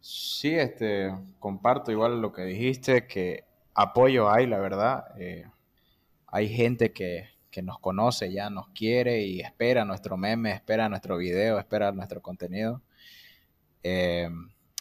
[0.00, 5.04] Sí, este, comparto igual lo que dijiste, que apoyo hay, la verdad.
[5.18, 5.44] Eh,
[6.26, 7.28] hay gente que,
[7.62, 12.80] nos conoce ya, nos quiere y espera nuestro meme, espera nuestro video, espera nuestro contenido.
[13.82, 14.30] Eh,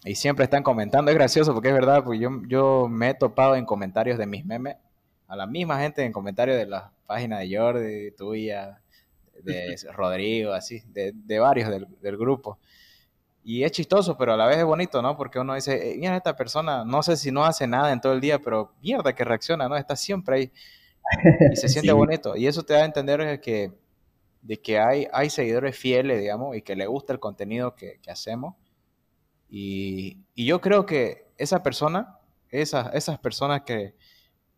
[0.03, 3.55] y siempre están comentando, es gracioso porque es verdad, pues yo, yo me he topado
[3.55, 4.77] en comentarios de mis memes,
[5.27, 8.81] a la misma gente en comentarios de las páginas de Jordi, tuya,
[9.43, 12.57] de Rodrigo, así, de, de varios del, del grupo.
[13.43, 15.15] Y es chistoso, pero a la vez es bonito, ¿no?
[15.15, 18.13] Porque uno dice, eh, mira, esta persona, no sé si no hace nada en todo
[18.13, 19.77] el día, pero mierda que reacciona, ¿no?
[19.77, 20.51] Está siempre ahí.
[21.51, 22.35] Y se siente bonito.
[22.35, 23.71] Y eso te da a entender que,
[24.41, 28.55] de que hay, hay seguidores fieles, digamos, y que le gusta el contenido que, hacemos.
[29.49, 32.19] Y, yo creo que esa persona,
[32.49, 33.95] esas, esas personas que,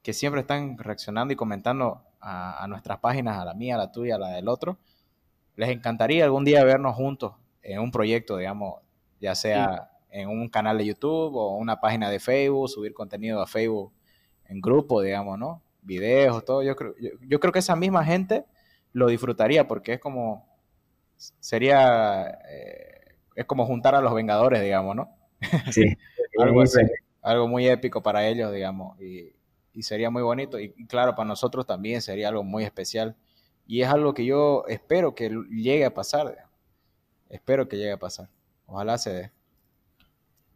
[0.03, 3.91] que siempre están reaccionando y comentando a, a, nuestras páginas, a la mía, a la
[3.91, 4.77] tuya, a la del otro,
[5.55, 8.81] les encantaría algún día vernos juntos en un proyecto, digamos,
[9.19, 13.47] ya sea en un canal de YouTube o una página de Facebook, subir contenido a
[13.47, 13.93] Facebook
[14.45, 15.61] en grupo, digamos, ¿no?
[15.81, 16.61] Videos, todo.
[16.63, 18.45] Yo creo, yo, creo que esa misma gente
[18.93, 20.45] lo disfrutaría porque es como,
[21.15, 22.90] sería, eh,
[23.35, 25.15] es como juntar a los Vengadores, digamos, ¿no?
[25.71, 25.83] Sí.
[26.39, 26.63] algo,
[27.21, 29.33] algo muy épico para ellos, digamos, y,
[29.81, 30.59] sería muy bonito.
[30.59, 33.15] Y, y, claro, para nosotros también sería algo muy especial.
[33.65, 36.29] Y es algo que yo espero que llegue a pasar.
[36.29, 36.51] Digamos.
[37.29, 38.29] Espero que llegue a pasar.
[38.65, 39.31] Ojalá se dé.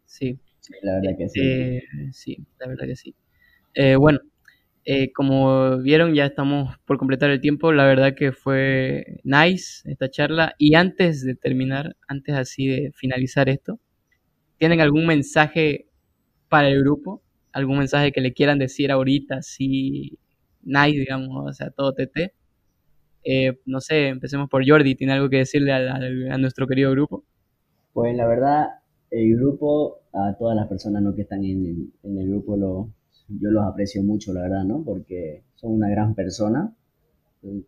[0.05, 0.39] Sí.
[0.81, 1.39] La verdad que sí.
[1.41, 3.15] Eh, sí, la verdad que sí.
[3.73, 4.19] Eh, bueno,
[4.85, 7.71] eh, como vieron, ya estamos por completar el tiempo.
[7.71, 10.53] La verdad que fue nice esta charla.
[10.59, 13.79] Y antes de terminar, antes así de finalizar esto,
[14.57, 15.87] ¿tienen algún mensaje
[16.49, 17.23] para el grupo?
[17.51, 19.41] ¿Algún mensaje que le quieran decir ahorita?
[19.41, 20.19] Sí,
[20.61, 22.33] nice, digamos, o sea, todo TT.
[23.23, 27.23] Eh, no sé, empecemos por Jordi, ¿tiene algo que decirle a, nuestro querido grupo?
[27.91, 28.67] Pues la verdad,
[29.09, 31.15] el grupo, a todas las personas ¿no?
[31.15, 32.89] que están en el, grupo, lo,
[33.27, 34.83] yo los aprecio mucho, la verdad, ¿no?
[34.83, 36.75] Porque son una gran persona,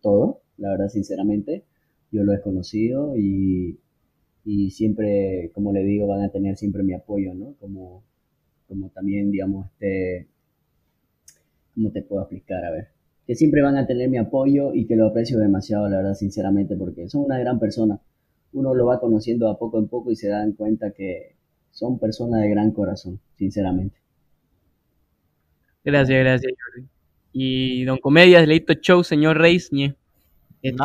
[0.01, 1.64] todo, la verdad, sinceramente.
[2.12, 3.80] Yo lo he conocido y,
[4.45, 7.53] y siempre, como le digo, van a tener siempre mi apoyo, ¿no?
[7.60, 8.03] Como,
[8.68, 10.28] como también, digamos, este,
[11.76, 12.64] ¿cómo te puedo explicar?
[12.66, 12.97] A ver
[13.28, 16.78] que siempre van a tener mi apoyo y que lo aprecio demasiado, la verdad, sinceramente,
[16.78, 17.99] porque son una gran persona.
[18.53, 21.36] Uno lo va conociendo a poco en poco y se dan cuenta que
[21.70, 23.97] son personas de gran corazón, sinceramente.
[25.88, 26.88] Gracias, gracias, Jordi.
[27.32, 29.96] Y Don Comedias, Leito Show, señor Reis, ñe.
[30.62, 30.84] Este,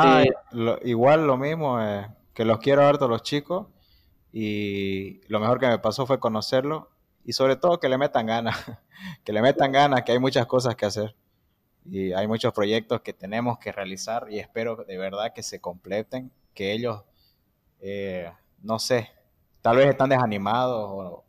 [0.85, 3.67] igual lo mismo, eh, que los quiero harto los chicos
[4.33, 6.85] y lo mejor que me pasó fue conocerlos
[7.25, 8.57] y sobre todo que le metan ganas,
[9.25, 11.17] que le metan ganas, que hay muchas cosas que hacer
[11.85, 16.31] y hay muchos proyectos que tenemos que realizar y espero de verdad que se completen,
[16.55, 17.03] que ellos,
[17.81, 18.31] eh,
[18.63, 19.09] no sé,
[19.63, 21.25] tal vez están desanimados o-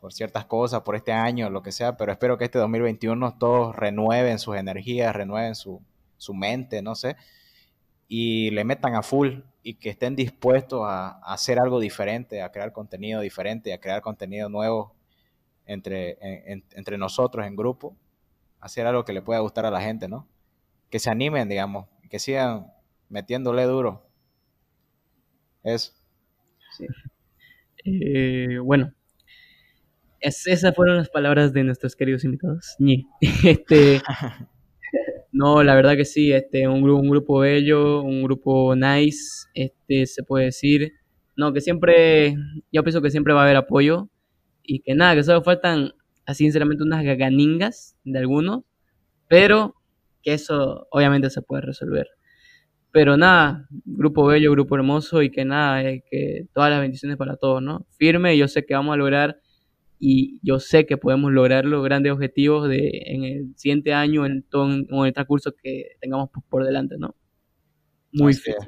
[0.00, 3.74] por ciertas cosas, por este año, lo que sea, pero espero que este 2021 todos
[3.76, 5.82] renueven sus energías, renueven su,
[6.18, 7.16] su mente, no sé,
[8.08, 12.50] y le metan a full y que estén dispuestos a, a hacer algo diferente, a
[12.50, 14.94] crear contenido diferente, a crear contenido nuevo
[15.66, 17.96] entre, en- en- entre nosotros en grupo,
[18.60, 20.26] hacer algo que le pueda gustar a la gente, ¿no?
[20.90, 22.68] Que se animen, digamos, que sigan
[23.10, 24.04] metiéndole duro.
[25.62, 25.92] Eso.
[26.76, 26.86] Sí.
[27.84, 28.92] eh, bueno,
[30.20, 32.76] es- esas fueron las palabras de nuestros queridos invitados.
[33.44, 34.00] Este,
[35.32, 40.06] no, la verdad que sí, este, un grupo, un grupo bello, un grupo nice, este,
[40.06, 40.92] se puede decir.
[41.36, 42.34] No, que siempre,
[42.72, 44.08] yo pienso que siempre va a haber apoyo
[44.62, 45.92] y que nada, que solo faltan,
[46.26, 48.64] así sinceramente, unas gaganingas de algunos,
[49.28, 49.74] pero
[50.22, 52.08] que eso obviamente se puede resolver.
[52.92, 57.36] Pero nada, grupo bello, grupo hermoso y que nada, eh, que todas las bendiciones para
[57.36, 57.86] todos, ¿no?
[57.98, 59.40] Firme, yo sé que vamos a lograr
[59.98, 64.42] y yo sé que podemos lograr los grandes objetivos de, en el siguiente año, en
[64.42, 67.14] todo en el transcurso que tengamos por, por delante, ¿no?
[68.12, 68.66] Muy Así firme,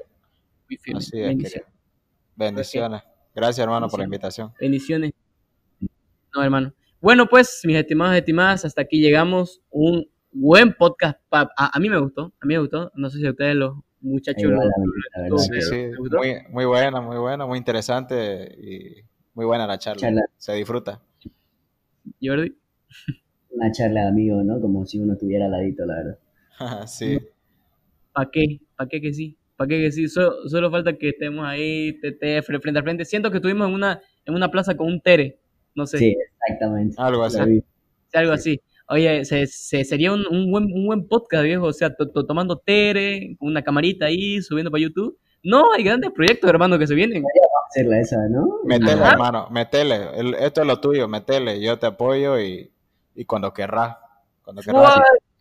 [0.69, 0.99] muy firme.
[0.99, 1.69] así es, Bendiciones.
[2.37, 3.03] Bendiciones.
[3.35, 4.53] Gracias, hermano, por la invitación.
[4.61, 5.13] Bendiciones.
[6.35, 6.73] No, hermano.
[7.01, 9.61] Bueno, pues, mis estimados y estimadas, hasta aquí llegamos.
[9.71, 11.19] Un buen podcast.
[11.29, 12.91] pa- A, a mí me gustó, a mí me gustó.
[12.95, 14.43] No sé si a ustedes los muchachos...
[14.43, 14.69] Igual
[15.29, 19.03] lo- Sí, sí, muy, muy buena, muy buena, muy interesante y
[19.35, 20.01] muy buena la charla.
[20.01, 20.23] Charla.
[20.37, 21.01] Se disfruta.
[22.23, 22.55] Jordi.
[23.51, 24.61] Una charla de amigos, ¿no?
[24.61, 26.19] Como si uno estuviera al ladito, la verdad.
[26.87, 27.19] sí,
[28.13, 28.61] ¿Para qué?
[28.77, 29.37] ¿Para qué que sí?
[29.57, 30.09] ¿Para qué que sí?
[30.09, 33.05] Solo, solo falta que estemos ahí, tete, fre- frente a frente.
[33.05, 35.39] Siento que estuvimos en una, en una plaza con un tere.
[35.75, 36.17] No sé, Sí,
[36.49, 36.95] exactamente.
[36.99, 37.63] algo así.
[38.13, 38.61] Algo así.
[38.89, 41.67] Oye, se, se- sería un, un buen, un buen podcast, viejo.
[41.67, 45.17] O sea, to- to- tomando tere, con una camarita ahí, subiendo para YouTube.
[45.43, 47.25] No, hay grandes proyectos, hermano, que se vienen.
[47.69, 48.59] Hacerla esa, ¿no?
[48.65, 49.13] Metele, Ajá.
[49.13, 50.09] hermano, metele.
[50.19, 51.61] El- esto es lo tuyo, metele.
[51.61, 52.71] Yo te apoyo y,
[53.15, 53.97] y cuando querrás.
[54.43, 55.01] Cuando querrás.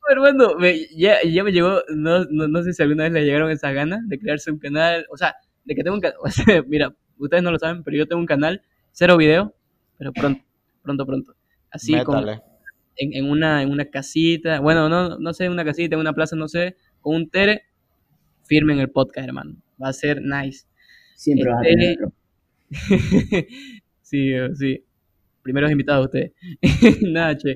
[0.09, 3.51] Hermano, me- ya, ya me llegó, no, no, no sé si alguna vez le llegaron
[3.51, 5.35] esas ganas de crearse un canal, o sea,
[5.65, 6.17] de que tengo un canal,
[6.67, 9.53] mira, ustedes no lo saben, pero yo tengo un canal, cero video,
[9.99, 10.41] pero pronto,
[10.81, 11.35] pronto, pronto.
[11.69, 12.41] Así Métale.
[12.95, 16.13] en, en una, en una casita, bueno, no, no sé, en una casita, en una
[16.13, 17.65] plaza, no sé, con un tere,
[18.45, 19.57] firmen el podcast, hermano.
[19.81, 20.65] Va a ser nice.
[21.15, 22.13] Siempre vas a Este- tener otro.
[24.01, 24.83] sí, eh, sí.
[25.41, 26.31] Primeros invitados ustedes.
[27.01, 27.51] Nada, che.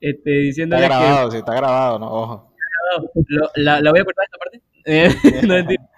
[0.00, 2.06] Este, Está diciéndole que grabado, sí, está grabado, ¿no?
[2.10, 2.54] Ojo.
[3.28, 4.62] lo- la, la voy a cortar esta parte.
[4.86, 5.08] Eh,
[5.46, 5.88] no, mentira.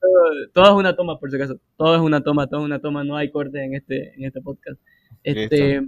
[0.00, 1.60] todo, todo es una toma, por si acaso.
[1.76, 3.04] Todo es una toma, todo es una toma.
[3.04, 4.80] No hay corte en este, en este podcast.
[5.22, 5.86] Este,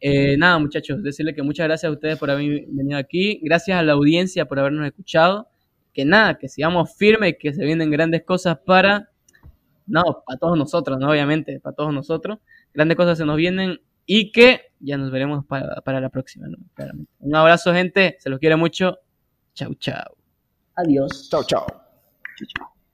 [0.00, 3.40] eh, nada, muchachos, decirle que muchas gracias a ustedes por haber venido aquí.
[3.42, 5.48] Gracias a la audiencia por habernos escuchado.
[5.92, 9.08] Que nada, que sigamos firmes, que se vienen grandes cosas para.
[9.86, 11.10] No, para todos nosotros, ¿no?
[11.10, 12.38] Obviamente, para todos nosotros.
[12.72, 16.58] Grandes cosas se nos vienen y que ya nos veremos para, para la próxima, ¿no?
[16.74, 17.10] Claramente.
[17.20, 18.16] Un abrazo, gente.
[18.20, 18.98] Se los quiere mucho.
[19.54, 20.16] Chau, chau.
[20.76, 21.28] Adiós.
[21.30, 21.66] Chao, chao.
[21.66, 22.71] Chau, chau.